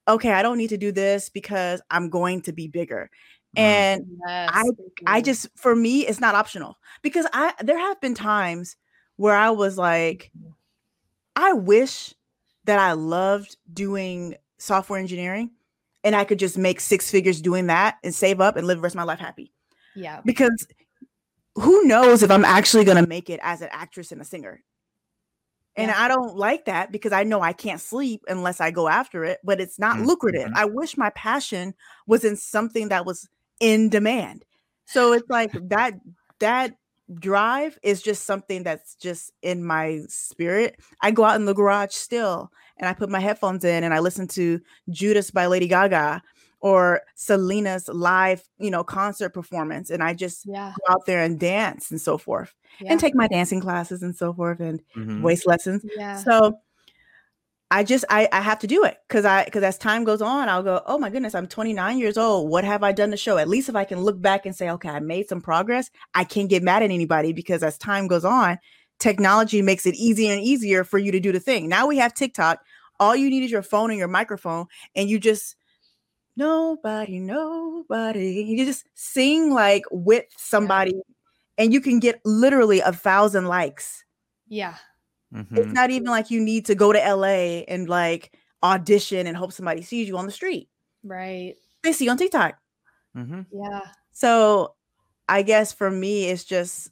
[0.09, 3.11] okay, I don't need to do this because I'm going to be bigger.
[3.57, 3.61] Mm.
[3.61, 4.71] And Yes, I-
[5.07, 8.77] I just for me it's not optional because I there have been times
[9.17, 10.31] where I was like
[11.37, 12.15] I wish
[12.65, 15.51] that I loved doing software engineering
[16.05, 18.83] and I could just make six figures doing that and save up and live the
[18.83, 19.53] rest of my life happy
[19.95, 20.21] yeah.
[20.25, 20.67] because
[21.57, 24.63] who knows if I'm actually going to make it as an actress and a singer
[25.77, 26.01] and Yeah.
[26.03, 29.41] I don't like that because I know I can't sleep unless I go after it
[29.45, 30.51] but it's not Mm, lucrative.
[30.55, 31.75] I wish my passion
[32.07, 33.29] was in something that was
[33.63, 34.45] in demand
[34.85, 35.95] so it's like that
[36.41, 36.75] that
[37.19, 40.81] drive is just something that's just in my spirit.
[41.03, 43.99] I go out in the garage still and I put my headphones in and I
[43.99, 46.23] listen to Judas by Lady Gaga
[46.61, 50.73] or Selena's live, you know, concert performance and I just Yeah.
[50.87, 52.93] go out there and dance and so forth Yeah.
[52.93, 55.21] and take my dancing classes and so forth and Mhm.
[55.21, 55.85] voice lessons.
[55.97, 56.17] yeah.
[56.17, 56.59] So
[57.73, 60.51] I just I, I have to do it because I because as time goes on,
[60.51, 62.51] I'll go, oh my goodness, I'm 29 years old.
[62.51, 63.39] What have I done to show?
[63.39, 66.25] At least if I can look back and say, okay, I made some progress, I
[66.25, 68.59] can't get mad at anybody because as time goes on,
[68.99, 71.67] technology makes it easier and easier for you to do the thing.
[71.67, 72.61] Now we have TikTok.
[73.01, 75.57] All you need is your phone and your microphone, and you just
[76.37, 78.45] nobody, nobody.
[78.49, 81.01] You just sing like with somebody,
[81.57, 84.05] and you can get literally a thousand likes.
[84.47, 84.75] yeah.
[85.55, 85.75] It's Mhm.
[85.75, 89.83] not even like you need to go to LA and like audition and hope somebody
[89.83, 90.69] sees you on the street.
[91.05, 91.57] Right.
[91.83, 92.59] They see you on TikTok.
[93.17, 93.47] Mhm.
[93.51, 93.93] Yeah.
[94.13, 94.77] So
[95.29, 96.91] I guess for me, it's just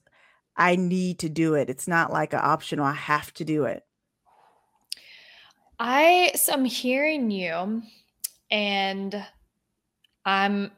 [0.57, 1.70] I need to do it.
[1.70, 2.85] It's not like an optional.
[2.87, 3.85] I have to do it.
[5.79, 7.83] I so I'm hearing you
[8.50, 9.26] and
[10.24, 10.70] I'm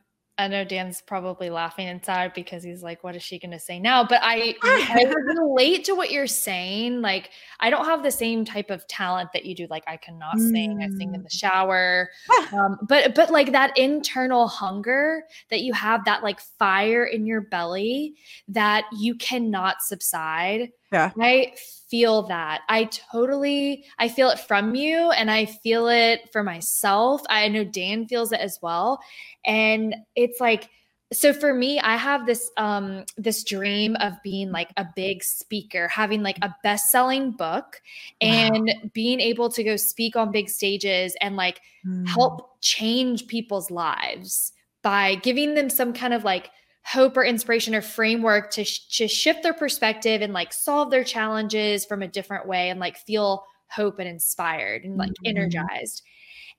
[0.42, 4.04] I know Dan's probably laughing inside because he's like, what is she gonna say now?
[4.04, 7.00] But I I relate to what you're saying.
[7.00, 9.66] Like, I don't have the same type of talent that you do.
[9.70, 12.10] Like, I cannot sing, I sing in the shower.
[12.52, 17.40] Um, but but like that internal hunger that you have, that like fire in your
[17.40, 18.14] belly
[18.48, 20.70] that you cannot subside.
[20.92, 21.12] Yeah.
[21.18, 21.54] I
[21.90, 22.62] feel that.
[22.68, 27.22] I totally I feel it from you and I feel it for myself.
[27.28, 29.00] I know Dan feels it as well.
[29.44, 30.68] And it's like
[31.12, 35.88] so for me I have this um this dream of being like a big speaker,
[35.88, 37.80] having like a best-selling book
[38.20, 42.06] and being able to go speak on big stages and like Mm.
[42.06, 44.52] help change people's lives
[44.82, 46.50] by giving them some kind of like
[46.84, 51.04] hope or inspiration or framework to, sh- to shift their perspective and like solve their
[51.04, 55.26] challenges from a different way and like feel hope and inspired and like Mhm.
[55.26, 56.02] energized.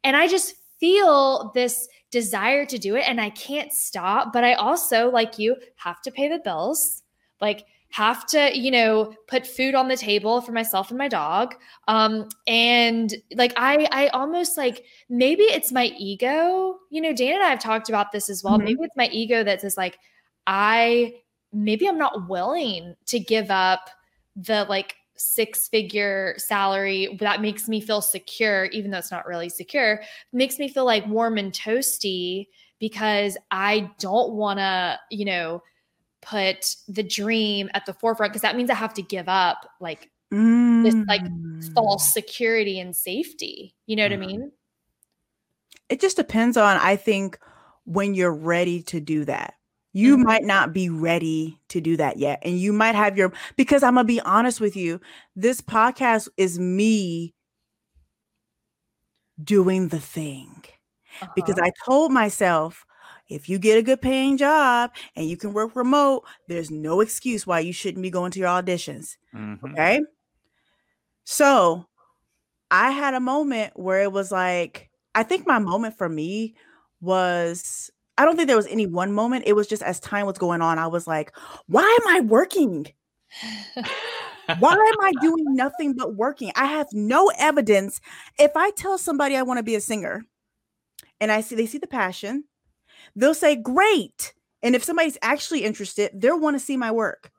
[0.03, 4.53] And I just feel this desire to do it and I can't stop, but I
[4.53, 7.03] also like you have to pay the bills.
[7.41, 11.55] Like have to, you know, put food on the table for myself and my dog.
[11.87, 16.79] Um and like I I almost like maybe it's my ego.
[16.89, 18.57] You know, Dan and I have talked about this as well.
[18.57, 18.63] Mhm.
[18.63, 19.97] Maybe it's my ego that says like
[20.47, 21.15] I
[21.51, 23.89] maybe I'm not willing to give up
[24.35, 29.47] the like six figure salary that makes me feel secure even though it's not really
[29.49, 30.01] secure
[30.33, 32.47] makes me feel like warm and toasty
[32.79, 35.61] because I don't want to, you know,
[36.21, 40.11] put the dream at the forefront because that means I have to give up like
[40.83, 41.73] this, like, Mm.
[41.75, 43.75] false security and safety.
[43.87, 44.19] You know what I Mhm.
[44.19, 44.51] mean?
[45.89, 47.39] It just depends on, I think,
[47.85, 49.55] when you're ready to do that.
[49.93, 50.23] You Mhm.
[50.23, 52.39] might not be ready to do that yet.
[52.43, 54.99] And you might have your, because I'm going to be honest with you,
[55.35, 57.33] this podcast is me
[59.43, 60.63] doing the thing.
[61.35, 61.61] Because Uh-huh.
[61.61, 62.85] I told myself,
[63.29, 67.47] if you get a good paying job and you can work remote, there's no excuse
[67.47, 69.17] why you shouldn't be going to your auditions.
[69.33, 69.77] Mhm.
[69.77, 70.01] Okay.
[71.25, 71.85] So
[72.71, 76.55] I had a moment where it was like, I think my moment for me
[77.01, 79.45] was I don't think there was any one moment.
[79.47, 81.35] It was just as time was going on, I was like,
[81.67, 82.87] why am I working?
[84.59, 86.51] why am I doing nothing but working?
[86.55, 87.99] I have no evidence.
[88.37, 90.23] If I tell somebody I want to be a singer
[91.19, 92.43] and I see they see the passion,
[93.15, 94.33] they'll say, Great.
[94.61, 97.31] And if somebody's actually interested, they'll want to see my work.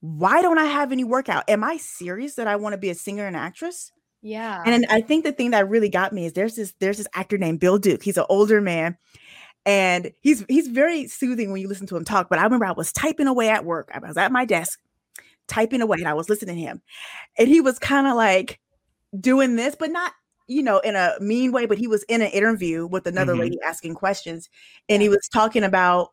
[0.00, 1.48] Why don't I have any workout?
[1.48, 3.92] Am I serious that I want to be a singer and actress?
[4.22, 4.62] Yeah.
[4.66, 7.38] And I think the thing that really got me is there's this there's this actor
[7.38, 8.02] named Bill Duke.
[8.02, 8.96] He's an older man
[9.66, 12.28] and he's he's very soothing when you listen to him talk.
[12.28, 13.90] But I remember I was typing away at work.
[13.94, 14.80] I was at my desk
[15.48, 16.82] typing away and I was listening to him.
[17.38, 18.60] And he was kind of like
[19.20, 20.12] doing this, but not,
[20.48, 23.40] you know, in a mean way, but he was in an interview with another Mhm.
[23.40, 24.48] lady asking questions.
[24.88, 26.10] And he was talking about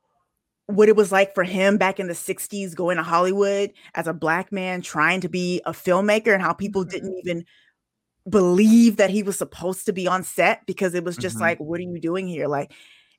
[0.68, 4.14] what it was like for him back in the 60s going to Hollywood as a
[4.14, 6.90] black man trying to be a filmmaker and how people Mhm.
[6.92, 7.46] didn't even
[8.30, 11.42] believe that he was supposed to be on set because it was just Mhm.
[11.42, 12.72] like what are you doing here like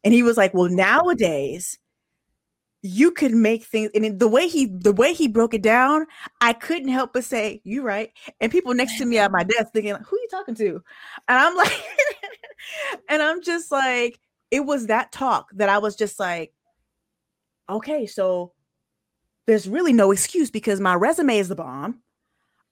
[0.05, 1.79] and he was like well nowadays
[2.83, 6.07] you could make things and the way he the way he broke it down
[6.41, 8.11] i couldn't help but say you right.
[8.41, 10.83] And people next to me at my desk thinking who are you talking to?
[11.29, 11.73] And i'm like
[13.09, 14.19] and i'm just like
[14.51, 16.53] it was that talk that i was just like
[17.69, 18.53] okay so
[19.47, 22.01] there's really no excuse because my resume is the bomb.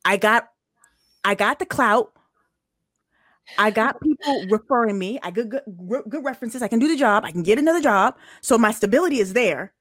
[0.05, 0.49] I got
[1.25, 2.13] i got the clout
[3.57, 5.19] I got people referring me.
[5.23, 5.63] I good, good
[6.09, 6.63] good references.
[6.63, 7.25] I can do the job.
[7.25, 8.17] I can get another job.
[8.41, 9.73] So my stability is there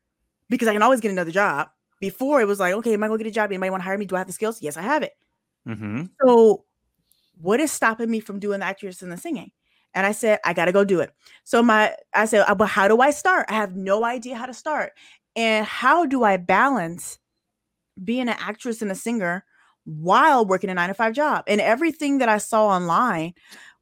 [0.50, 1.70] because I can always get another job.
[2.00, 3.52] Before it was like, okay, am I gonna get a job?
[3.52, 4.06] Anybody want to hire me?
[4.06, 4.62] Do I have the skills?
[4.62, 5.14] Yes, I have it.
[5.66, 6.66] hmm So
[7.42, 9.52] what is stopping me from doing the actress and the singing?
[9.94, 11.12] And I said, I gotta go do it.
[11.44, 13.48] So my I said, "Uh, but how do I start?
[13.50, 14.94] I have no idea how to start.
[15.36, 17.20] And how do I balance
[18.04, 19.44] being an actress and a singer
[19.88, 21.46] while working a nine to five job?
[21.48, 23.34] And everything that I saw online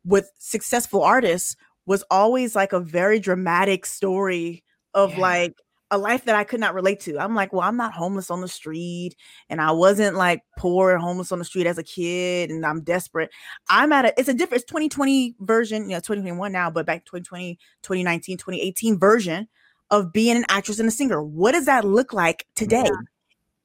[0.04, 1.56] with successful artists
[1.88, 4.64] was always like a very dramatic story
[4.94, 5.20] of Yeah.
[5.20, 5.54] like
[5.92, 7.20] a life that I could not relate to.
[7.20, 9.16] I'm like, well, I'm not homeless on the street
[9.50, 12.82] and I wasn't like poor and homeless on the street as a kid and I'm
[12.82, 13.30] desperate.
[13.70, 17.06] I'm at a it's a different it's 2020 version, you know, 2021 now, but back
[17.06, 19.48] 2020, 2019, 2018 version
[19.92, 21.22] of being an actress and a singer.
[21.24, 22.90] What does that look like today?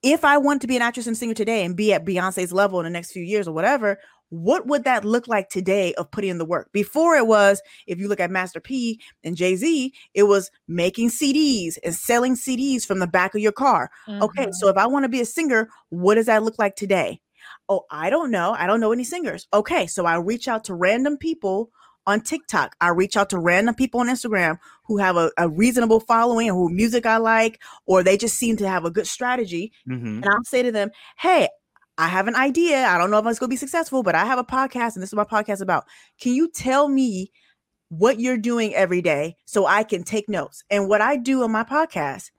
[0.03, 2.81] If I want to be an actress and singer today and be at Beyonce's level
[2.81, 3.99] in the next few years or whatever,
[4.31, 6.71] what would that look like today of putting in the work?
[6.73, 11.11] Before it was, if you look at Master P and Jay Z, it was making
[11.11, 13.91] CDs and selling CDs from the back of your car.
[14.23, 14.55] Okay, Mhm.
[14.55, 17.21] so if I want to be a singer, what does that look like today?
[17.69, 18.55] Oh, I don't know.
[18.59, 19.49] I don't know any singers.
[19.53, 21.71] Okay, so I reach out to random people
[22.07, 22.77] on TikTok.
[22.81, 26.55] I reach out to random people on Instagram who have a, a reasonable following or
[26.55, 29.73] who music I like, or they just seem to have a good strategy.
[29.87, 31.49] hmm And I'll say to them, hey,
[31.99, 32.87] I have an idea.
[32.87, 35.03] I don't know if it's going to be successful, but I have a podcast and
[35.03, 35.85] this is my podcast about.
[36.21, 37.31] Can you tell me
[37.91, 40.65] what you're doing every day so I can take notes?
[40.71, 42.31] And what I do on my podcast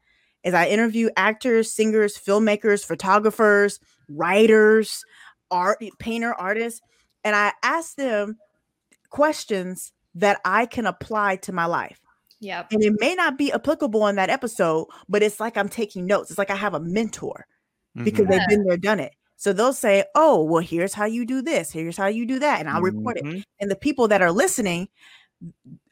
[0.44, 5.04] is I interview actors, singers, filmmakers, photographers, writers,
[5.52, 6.82] art, painter, artists,
[7.24, 8.38] and I ask them
[9.12, 12.00] questions that I can apply to my life.
[12.40, 12.66] Yeah.
[12.72, 16.32] And it may not be applicable in that episode, but it's like I'm taking notes.
[16.32, 17.46] It's like I have a mentor
[18.04, 18.30] because Mhm.
[18.30, 19.14] they've been there, done it.
[19.38, 21.72] So they'll say, "Oh, well, here's how you do this.
[21.72, 23.24] Here's how you do that," and I'll report it.
[23.24, 23.44] Mhm.
[23.60, 24.88] And the people that are listening,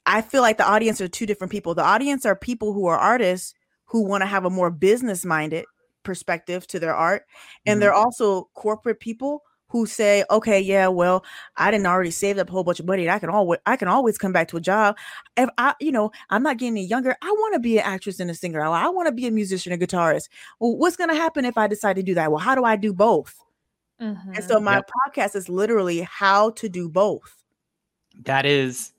[0.06, 1.76] I feel like the audience are two different people.
[1.76, 3.54] The audience are people who are artists
[3.86, 5.66] who want to have a more business-minded
[6.04, 7.26] perspective to their art,
[7.66, 11.24] and they're also corporate people who say, "Okay, yeah, well,
[11.56, 13.76] I didn't already save up a whole bunch of money, and I can always I
[13.76, 14.98] can always come back to a job.
[15.38, 17.16] If I, you know, I'm not getting any younger.
[17.22, 18.62] I want to be an actress and a singer.
[18.62, 20.30] I, want to be a musician, a guitarist.
[20.60, 22.32] Well, what's going to happen if I decide to do that?
[22.32, 23.36] Well, how do I do both?
[24.00, 24.48] And Mhm.
[24.48, 24.90] so my Yep.
[25.08, 27.44] podcast is literally how to do both.
[28.24, 28.94] That is,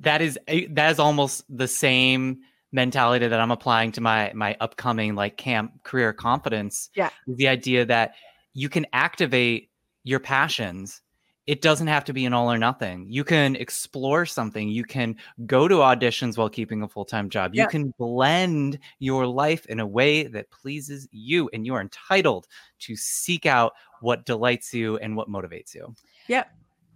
[0.00, 0.38] that is,
[0.70, 2.38] that is almost the same
[2.70, 6.90] mentality that I'm applying to my my upcoming like camp career confidence.
[6.94, 7.08] Yeah.
[7.26, 8.14] The idea that
[8.52, 9.70] you can activate
[10.08, 11.02] your passions.
[11.46, 13.06] It doesn't have to be an all or nothing.
[13.08, 14.68] You can explore something.
[14.68, 17.54] You can go to auditions while keeping a full-time job.
[17.54, 22.46] You can blend your life in a way that pleases you and you are entitled
[22.80, 25.94] to seek out what delights you and what motivates you.
[26.26, 26.44] Yeah.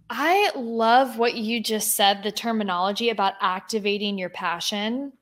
[0.09, 5.13] I love what you just said, the terminology about activating your passion.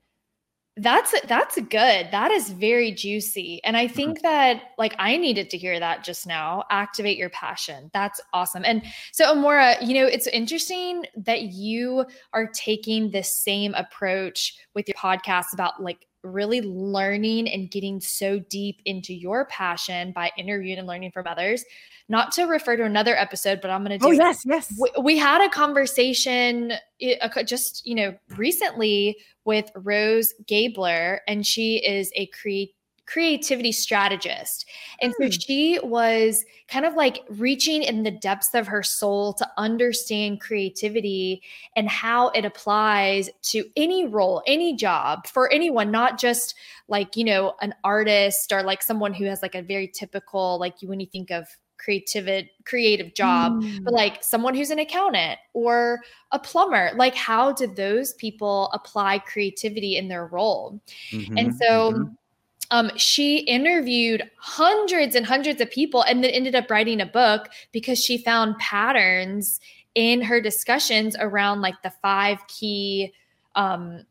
[0.77, 2.07] That's that's good.
[2.11, 3.61] That is very juicy.
[3.65, 3.93] And I mm-hmm.
[3.93, 6.63] think that like I needed to hear that just now.
[6.69, 7.91] Activate your passion.
[7.93, 8.63] That's awesome.
[8.65, 14.87] And so Amora, you know, it's interesting that you are taking this same approach with
[14.87, 20.77] your podcast about like really learning and getting so deep into your passion by interviewing
[20.77, 21.63] and learning from others.
[22.09, 24.17] Not to refer to another episode, but I'm going to Oh do.
[24.17, 24.73] yes, yes.
[24.79, 26.73] We, we had a conversation
[27.45, 32.75] just you know recently with Rose Gabler, and she is a create
[33.11, 34.65] creativity strategist.
[35.01, 35.31] And so Hmm.
[35.31, 41.41] she was kind of like reaching in the depths of her soul to understand creativity
[41.75, 46.55] and how it applies to any role, any job for anyone, not just
[46.87, 50.81] like, you know, an artist or like someone who has like a very typical, like
[50.81, 51.47] you when you think of
[51.77, 53.81] creative creative job, Mm.
[53.83, 55.99] but like someone who's an accountant or
[56.31, 60.79] a plumber, like how did those people apply creativity in their role?
[61.35, 62.17] And Mhm, so mhm.
[62.71, 67.49] Um, she interviewed hundreds and hundreds of people and then ended up writing a book
[67.71, 69.59] because she found patterns
[69.93, 73.13] in her discussions around like the five key
[73.55, 74.05] um,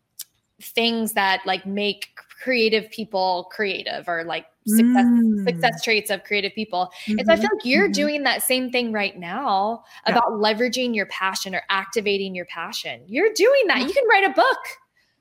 [0.60, 2.08] things that like make
[2.42, 5.44] creative people creative or like success Mm.
[5.44, 7.94] success traits of creative people and so I Mhm, feel like you're mhm.
[7.94, 10.12] doing that same thing right now Yeah.
[10.12, 13.02] about leveraging your passion or activating your passion.
[13.06, 13.80] You're doing that.
[13.80, 14.58] You can write a book.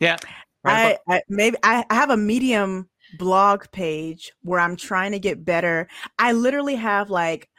[0.02, 0.18] yeah.
[0.62, 5.20] Right, I, I maybe I, I have a medium blog page where I'm trying to
[5.20, 5.88] get better.
[6.18, 7.49] I literally have like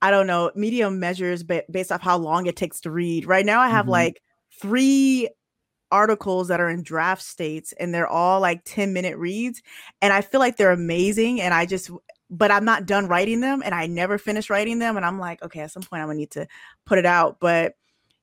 [0.00, 3.26] I don't know medium measures ba- based off how long it takes to read.
[3.26, 3.90] Right now I have Mhm.
[3.90, 4.22] like
[4.60, 5.28] three
[5.90, 9.62] articles that are in draft states and they're all like 10 minute reads
[10.02, 11.90] and I feel like they're amazing and I just
[12.30, 15.42] but I'm not done writing them and I never finish writing them and I'm like
[15.42, 16.46] okay at some point I'm going to need to
[16.84, 17.74] put it out but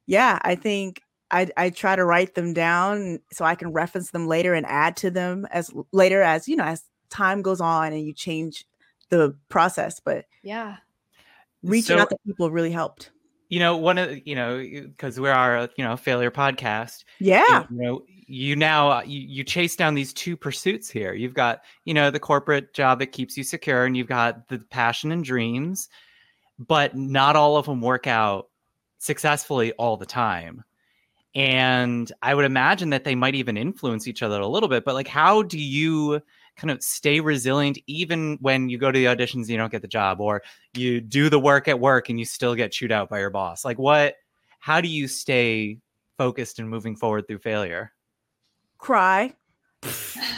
[0.07, 1.01] yeah, I think
[1.35, 4.95] I I try to write them down so I can reference them later and add
[4.97, 8.65] to them as later as you know as time goes on and you change
[9.09, 9.99] the process.
[9.99, 10.77] But Yeah.
[11.63, 13.11] reaching So- out to people really helped.
[13.49, 17.63] you know one of you know because we are a, you know failure podcast Yeah.
[17.69, 21.61] you know you now uh, you, you chase down these two pursuits here you've got
[21.85, 25.23] you know the corporate job that keeps you secure and you've got the passion and
[25.23, 25.89] dreams
[26.57, 28.49] but not all of them work out
[28.97, 30.63] successfully all the time
[31.35, 34.95] and i would imagine that they might even influence each other a little bit but
[34.95, 36.21] like how do you
[36.55, 39.81] kind of stay resilient even when you go to the auditions and you don't get
[39.81, 40.41] the job or
[40.73, 43.65] you do the work at work and you still get chewed out by your boss
[43.65, 44.15] like what
[44.59, 45.77] how do you stay
[46.17, 47.91] focused and moving forward through failure
[48.77, 49.33] Cry.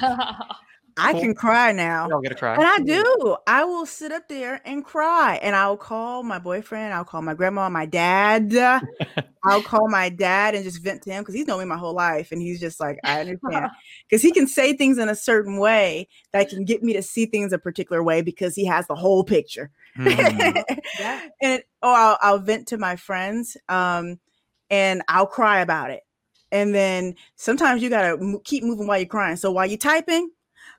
[0.97, 1.21] I Cool.
[1.21, 2.07] can cry now.
[2.07, 3.37] we all get a cry And I do.
[3.45, 5.39] I will sit up there and cry.
[5.41, 6.93] And I'll call my boyfriend.
[6.93, 8.53] I'll call my grandma, my dad.
[9.43, 11.93] I'll call my dad and just vent to him because he's known me my whole
[11.93, 12.31] life.
[12.31, 13.67] And he's just like, I understand.
[14.09, 17.25] Because he can say things in a certain way that can get me to see
[17.25, 19.69] things a particular way because he has the whole picture.
[19.97, 20.63] Mhm.
[20.99, 21.21] Yeah.
[21.41, 24.19] and or I'll, I'll vent to my friends um
[24.69, 26.01] and I'll cry about it.
[26.51, 29.35] And then sometimes you gotta mo- keep moving while you're crying.
[29.35, 30.29] So while you're typing,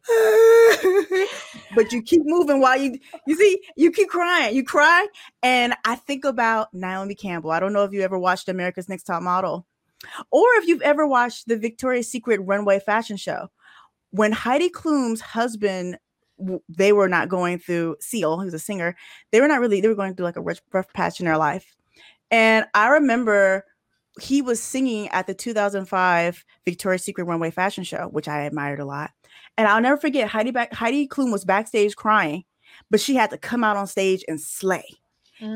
[1.75, 5.07] but you keep moving while you you see you keep crying, you cry,
[5.43, 7.51] and I think about Naomi Campbell.
[7.51, 9.67] I don't know if you ever watched America's Next Top Model,
[10.31, 13.49] or if you've ever watched the Victoria's Secret runway fashion show.
[14.11, 15.99] When Heidi Klum's husband,
[16.69, 18.97] they were not going through Seal, who's a singer.
[19.31, 19.83] They were not really.
[19.83, 21.77] They were going through like a rough, rough patch in their life,
[22.31, 23.65] and I remember
[24.21, 28.85] he was singing at the 2005 Victoria's Secret runway fashion show, which I admired a
[28.85, 29.11] lot.
[29.59, 32.45] And I'll never forget Heidi back Heidi Klum was backstage crying,
[32.91, 34.85] but she had to come out on stage and slay.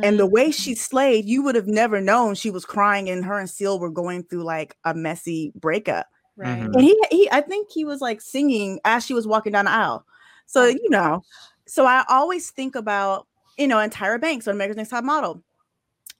[0.04, 3.38] And the way she slayed, you would have never known she was crying and her
[3.38, 6.06] and Seal were going through like a messy breakup.
[6.36, 6.62] right.
[6.62, 6.74] Mhm.
[6.74, 9.72] And he he I think he was like singing as she was walking down the
[9.72, 10.04] aisle.
[10.46, 11.24] So, you know,
[11.66, 13.26] so I always think about,
[13.58, 15.42] you know, and Tyra Banks on America's Next Top Model,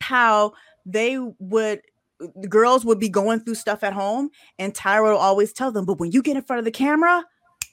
[0.01, 0.53] how
[0.87, 1.83] they would
[2.37, 5.85] the girls would be going through stuff at home, and Tyra would always tell them,
[5.85, 7.25] but when you get in front of the camera,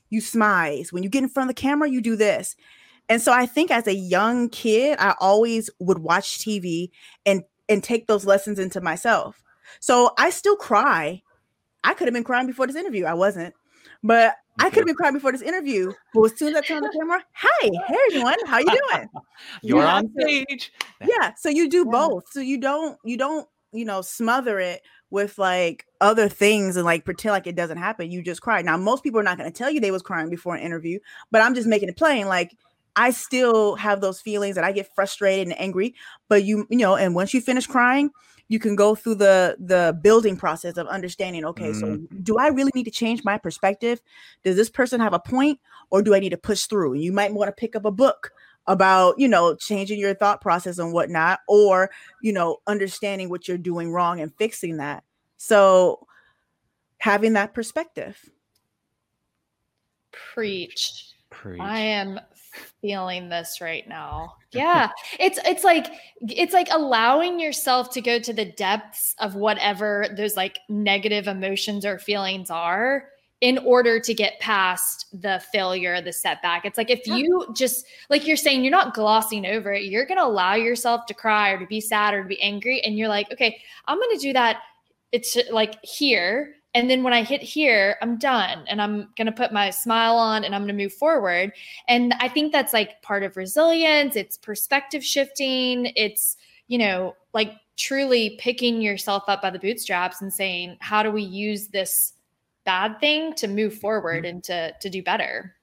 [0.10, 0.92] you smize.
[0.92, 2.56] When you get in front of the camera, you do this.
[3.10, 6.90] And so I think as a young kid, I always would watch TV
[7.26, 9.44] and and take those lessons into myself.
[9.80, 11.22] So I still cry.
[11.84, 13.06] I could have been crying before this interview.
[13.06, 13.54] I wasn't.
[14.04, 15.92] But I could have been crying before this interview.
[16.14, 19.08] But as soon as I turned on the camera, hey, hey everyone, how you doing?
[19.62, 20.72] you're Yeah, on so- stage
[21.08, 24.82] yeah so you do both so you don't you don't you know smother it
[25.12, 28.78] with like other things and like pretend like it doesn't happen you just cry now
[28.78, 31.00] most people are not going to tell you they was crying before an interview
[31.32, 32.56] but i'm just making it plain like
[32.96, 35.94] i still have those feelings and i get frustrated and angry
[36.28, 38.10] but you you know and once you finish crying
[38.50, 42.20] you can go through the the building process of understanding okay so mm-hmm.
[42.24, 44.02] do i really need to change my perspective?
[44.44, 46.96] Does this person have a point or do i need to push through?
[46.96, 48.32] You might want to pick up a book
[48.70, 51.90] about you know changing your thought process and whatnot or
[52.22, 55.04] you know understanding what you're doing wrong and fixing that
[55.38, 56.08] so
[57.00, 58.30] having that perspective
[60.12, 61.14] Preach.
[61.30, 61.60] Preach.
[61.62, 62.20] I am
[62.82, 64.36] feeling this right now.
[64.52, 64.90] Yeah.
[65.20, 65.88] it's it's like
[66.22, 71.86] it's like allowing yourself to go to the depths of whatever those like negative emotions
[71.86, 73.10] or feelings are
[73.42, 76.66] in order to get past the failure, the setback.
[76.66, 80.18] It's like if you just like you're saying you're not glossing over it, you're going
[80.18, 83.08] to allow yourself to cry or to be sad or to be angry and you're
[83.08, 84.62] like, "Okay, I'm going to do that
[85.12, 89.32] it's like here and then when I hit here, I'm done and I'm going to
[89.32, 91.52] put my smile on and I'm going to move forward.
[91.88, 96.38] And I think that's like part of resilience, it's perspective shifting, it's,
[96.68, 101.24] you know, like truly picking yourself up by the bootstraps and saying, how do we
[101.24, 102.14] use this
[102.70, 105.56] bad thing to move forward and to to do better?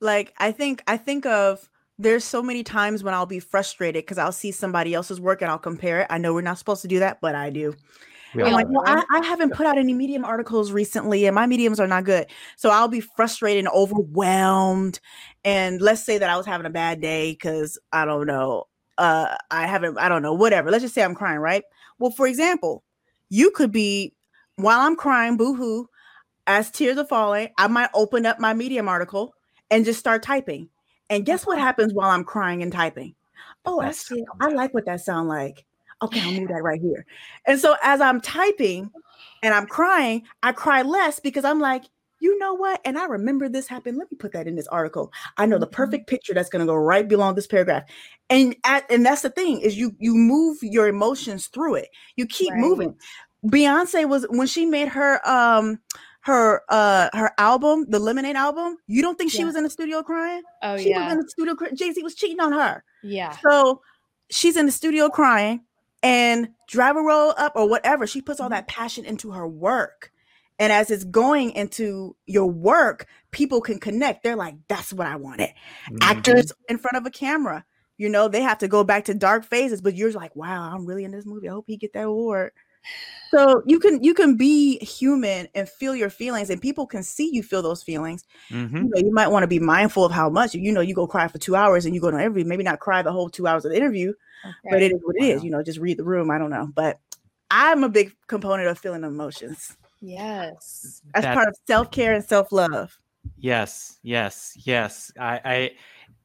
[0.00, 4.18] like i think i think of there's so many times when i'll be frustrated because
[4.18, 6.06] i'll see somebody else's work and i'll compare it.
[6.10, 7.74] I know we're not supposed to do that but i do.
[8.34, 11.46] We i'm like well I, I haven't put out any medium articles recently and my
[11.46, 12.26] mediums are not good.
[12.56, 15.00] So i'll be frustrated and overwhelmed.
[15.44, 18.64] And let's say that i was having a bad day because i don't know
[18.98, 20.70] uh i haven't i don't know whatever.
[20.70, 21.64] Let's just say i'm crying right?
[21.98, 22.84] Well for example
[23.30, 24.14] you could be
[24.56, 25.88] while i'm crying boo-hoo
[26.46, 29.34] as tears are falling i might open up my medium article
[29.70, 30.68] and just start typing.
[31.10, 33.14] And guess what happens while i'm crying and typing?
[33.66, 35.64] Oh i see i like what that sound like.
[36.02, 37.06] Okay i'll move that right here.
[37.46, 38.90] And so as i'm typing
[39.42, 41.84] and i'm crying i cry less because i'm like
[42.20, 42.80] you know what?
[42.86, 43.98] And i remember this happened.
[43.98, 45.12] Let me put that in this article.
[45.36, 45.72] I know the Mhm.
[45.72, 47.82] perfect picture that's going to go right below this paragraph.
[48.30, 51.88] And at, and that's the thing is you you move your emotions through it.
[52.16, 52.60] You keep Right.
[52.60, 52.94] moving
[53.46, 55.78] beyonce was when she made her um
[56.24, 60.02] her uh her album the lemonade album you don't think she was in the studio
[60.02, 63.36] crying Oh she was in the studio cry- jay-z was cheating on her Yeah.
[63.46, 63.82] so
[64.30, 65.60] she's in the studio crying
[66.02, 68.06] and drive a roll up or whatever.
[68.06, 70.12] She puts all that passion into her work.
[70.58, 74.22] And as it's going into your work, people can connect.
[74.22, 75.48] They're like, that's what I wanted.
[75.90, 75.98] Mhm.
[76.02, 77.64] Actors in front of a camera,
[77.96, 80.84] you know, they have to go back to dark phases, but you're like, wow, I'm
[80.84, 81.48] really in this movie.
[81.48, 82.52] I hope he get that award.
[83.30, 87.30] So you can you can be human and feel your feelings, and people can see
[87.32, 88.72] you feel those feelings Mhm.
[88.74, 91.06] you know, you might want to be mindful of how much you know you go
[91.06, 93.46] cry for two hours and you go to every maybe not cry the whole two
[93.48, 94.12] hours of the interview
[94.70, 95.44] but it is what it is Wow.
[95.44, 96.98] you know just read the room i don't know but
[97.50, 101.00] i'm a big component of feeling emotions Yes.
[101.12, 102.96] that's That- part of self-care and self-love
[103.38, 105.10] Yes, yes, yes.
[105.18, 105.76] I, I a-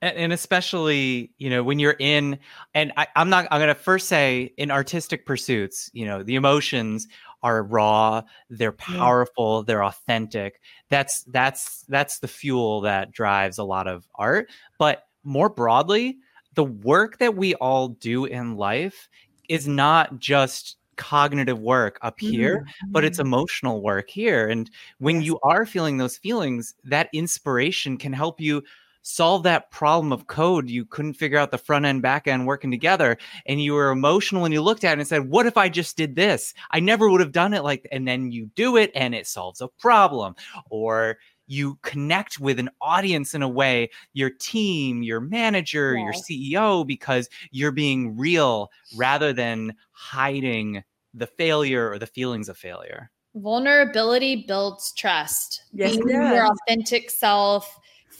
[0.01, 2.39] and especially, you know, when you're in
[2.73, 7.07] and I, I'm not I'm gonna first say in artistic pursuits, you know, the emotions
[7.43, 10.61] are raw, they're powerful, they're authentic.
[10.89, 14.49] That's that's that's the fuel that drives a lot of art.
[14.77, 16.17] But more broadly,
[16.53, 19.09] the work that we all do in life
[19.49, 23.27] is not just cognitive work up here mm-hmm, but it's mm-hmm.
[23.27, 24.49] emotional work here.
[24.49, 25.27] And when Yes.
[25.27, 28.63] you are feeling those feelings, that inspiration can help you
[29.09, 30.69] solve that problem of code.
[30.69, 34.45] You couldn't figure out the front end, back end working together, and you were emotional
[34.45, 36.53] and you looked at it and said, What if I just did this?
[36.71, 39.61] I never would have done it like, and then you do it and it solves
[39.61, 40.35] a problem.
[40.69, 46.85] Or you connect with an audience in a way, your team, your manager, your CEO,
[46.85, 50.83] because you're being real rather than hiding
[51.15, 53.09] the failure or the feelings of failure.
[53.33, 55.63] Vulnerability builds trust.
[55.71, 57.79] Yes, it Being your authentic self,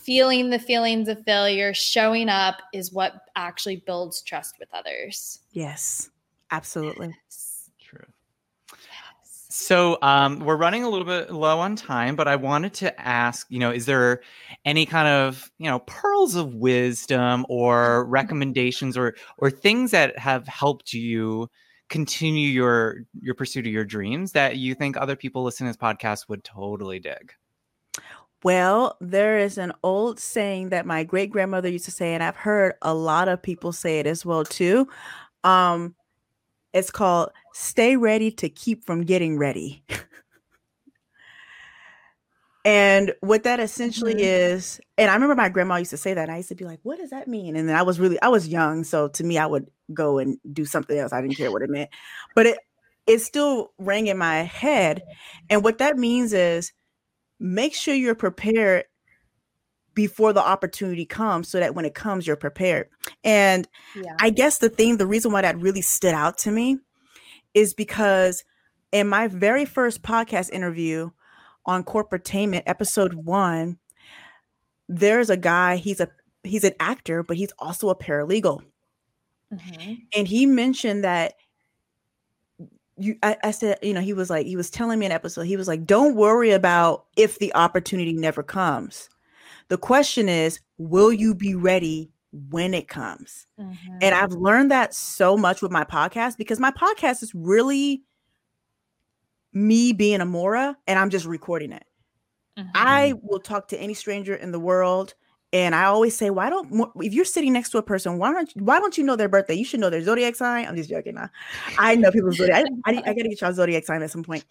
[0.09, 5.41] feeling the feelings of failure, showing up is what actually builds trust with others.
[5.51, 6.09] yes
[6.49, 7.13] absolutely
[7.79, 8.05] True.
[9.51, 13.45] So um, we're running a little bit low on time, but I wanted to ask,
[13.49, 14.21] you know, is there
[14.65, 20.47] any kind of, you know, pearls of wisdom or recommendations or or things that have
[20.47, 21.49] helped you
[21.89, 25.83] continue your your pursuit of your dreams that you think other people listening to this
[25.83, 27.33] podcast would totally dig?
[28.43, 32.37] Well, there is an old saying that my great grandmother used to say, and I've
[32.37, 34.87] heard a lot of people say it as well too.
[35.43, 35.95] Um,
[36.73, 39.83] it's called "Stay ready to keep from getting ready."
[42.65, 44.19] and what that essentially Mhm.
[44.21, 46.65] is, and I remember my grandma used to say that, and I used to be
[46.65, 49.23] like, "What does that mean?" And then I was really, I was young, so to
[49.23, 51.13] me, I would go and do something else.
[51.13, 51.89] I didn't care what it meant,
[52.35, 52.57] but it
[53.07, 55.03] it still rang in my head.
[55.49, 56.71] And what that means is
[57.39, 58.85] make sure you're prepared
[59.95, 62.87] before the opportunity comes so that when it comes you're prepared
[63.23, 64.15] and Yeah.
[64.19, 66.77] i guess the thing the reason why that really stood out to me
[67.53, 68.43] is because
[68.91, 71.09] in my very first podcast interview
[71.65, 73.77] on Corpartainment episode one
[74.87, 76.07] there's a guy he's a
[76.43, 78.61] he's an actor but he's also a paralegal
[79.53, 79.97] Mhm.
[80.15, 81.33] and he mentioned that
[82.99, 85.43] you I, I said you know he was like he was telling me an episode
[85.43, 89.09] he was like don't worry about if the opportunity never comes
[89.69, 93.47] The question is, will you be ready when it comes?
[93.59, 93.77] Mhm.
[94.01, 98.03] And I've learned that so much with my podcast because my podcast is really
[99.53, 101.85] me being Amora and I'm just recording it.
[102.57, 102.69] Mhm.
[102.75, 105.13] I will talk to any stranger in the world.
[105.51, 108.51] And I always say, why don't if you're sitting next to a person, why don't
[108.55, 109.55] why don't you know their birthday?
[109.55, 110.67] You should know their zodiac sign.
[110.67, 111.15] I'm just joking.
[111.15, 111.29] Now.
[111.79, 112.65] I know people's zodiac.
[112.85, 114.45] I, I, I gotta get y'all zodiac sign at some point.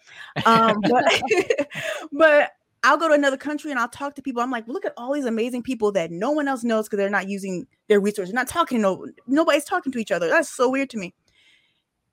[0.45, 1.21] Um, but
[2.11, 2.51] but
[2.83, 4.41] I'll go to another country and I'll talk to people.
[4.41, 7.09] I'm like, look at all these amazing people that no one else knows because they're
[7.09, 8.81] not using their resources, not talking.
[8.81, 10.27] No, nobody's talking to each other.
[10.27, 11.13] That's so weird to me.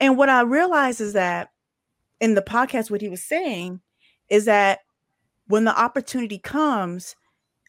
[0.01, 1.51] And what I realized is that
[2.21, 3.81] in the podcast, what he was saying
[4.29, 4.81] is that
[5.47, 7.15] when the opportunity comes,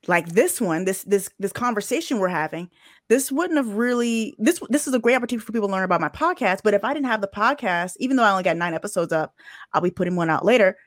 [0.06, 2.70] like this one, this this this conversation we're having,
[3.10, 6.02] this wouldn't have really this this is a great opportunity for people to learn about
[6.02, 6.60] my podcast.
[6.64, 9.34] But if I didn't have the podcast, even though I only got nine episodes up,
[9.74, 10.78] I'll be putting one out later.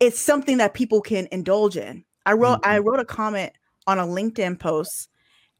[0.00, 2.04] It's something that people can indulge in.
[2.26, 3.52] I wrote I wrote a comment
[3.86, 5.08] on a LinkedIn post.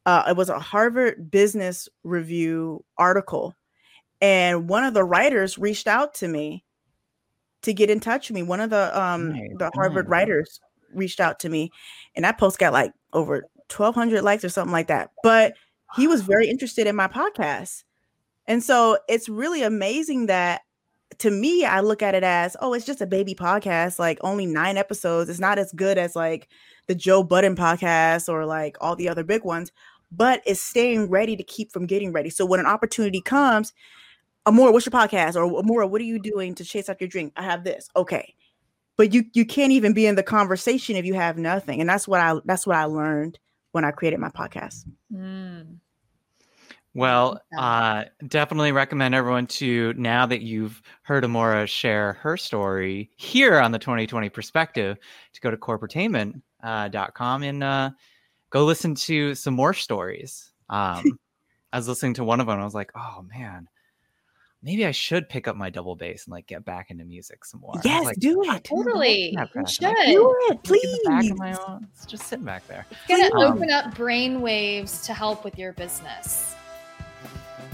[0.05, 3.55] Uh, it was a Harvard Business Review article,
[4.21, 6.65] and one of the writers reached out to me
[7.61, 8.43] to get in touch with me.
[8.43, 10.11] One of the um Nice, the Harvard nice.
[10.11, 10.59] writers
[10.95, 11.71] reached out to me,
[12.15, 15.11] and that post got like over twelve hundred likes or something like that.
[15.23, 15.53] But
[15.95, 17.83] he was very interested in my podcast,
[18.47, 20.61] and so it's really amazing that
[21.19, 24.45] to me I look at it as oh it's just a baby podcast, like only
[24.45, 25.29] nine episodes.
[25.29, 26.47] It's not as good as like
[26.87, 29.71] the Joe Budden podcast or like all the other big ones,
[30.11, 32.29] but it's staying ready to keep from getting ready.
[32.29, 33.73] So when an opportunity comes,
[34.45, 35.35] Amora, what's your podcast?
[35.35, 37.31] Or Amora, what are you doing to chase after your dream?
[37.35, 37.89] I have this.
[37.95, 38.35] Okay.
[38.97, 41.81] But you you can't even be in the conversation if you have nothing.
[41.81, 43.39] And that's what I that's what I learned
[43.71, 44.85] when I created my podcast.
[45.11, 45.77] Mm.
[46.95, 47.59] Well, Yeah.
[47.59, 53.71] uh, definitely recommend everyone to now that you've heard Amora share her story here on
[53.71, 54.97] the 2020 perspective
[55.33, 57.89] to go to corpartainment.com and uh,
[58.51, 60.51] go listen to some more stories.
[60.69, 61.17] Um,
[61.73, 62.59] I was listening to one of them.
[62.59, 63.67] I was like, oh man,
[64.63, 67.59] maybe I should pick up my double bass and like get back into music some
[67.59, 67.73] more.
[67.83, 68.63] Yes, like, do it.
[68.63, 69.31] Totally.
[69.31, 69.37] You should.
[69.39, 71.31] I'm like, It's Do it, Look at the back please.
[71.31, 71.87] of my own.
[71.93, 72.85] It's just sitting back there.
[72.89, 76.55] It's going to Um, open up brain waves to help with your business.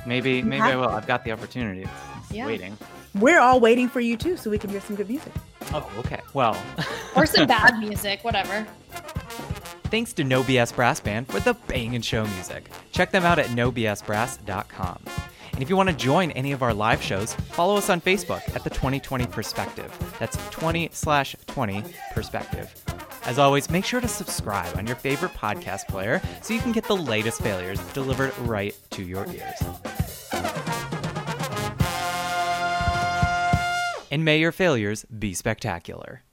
[0.05, 0.89] Maybe, maybe I will.
[0.89, 1.81] I've got the opportunity.
[1.83, 1.91] It's,
[2.23, 2.45] it's Yeah.
[2.47, 2.77] waiting.
[3.15, 5.33] We're all waiting for you too, so we can hear some good music.
[5.73, 6.19] Oh, okay.
[6.33, 6.55] Well,
[7.15, 8.65] Or some bad music, whatever.
[9.85, 12.69] thanks to No BS Brass Band for the bangin' show music.
[12.91, 14.99] Check them out at nobsbrass.com.
[15.59, 18.39] And if you want to join any of our live shows, follow us on Facebook
[18.55, 19.91] at the 2020 Perspective.
[20.17, 21.83] That's 20 slash 20
[22.13, 22.73] Perspective.
[23.25, 26.85] As always, make sure to subscribe on your favorite podcast player so you can get
[26.85, 29.61] the latest failures delivered right to your ears.
[34.11, 36.23] And may your failures be spectacular.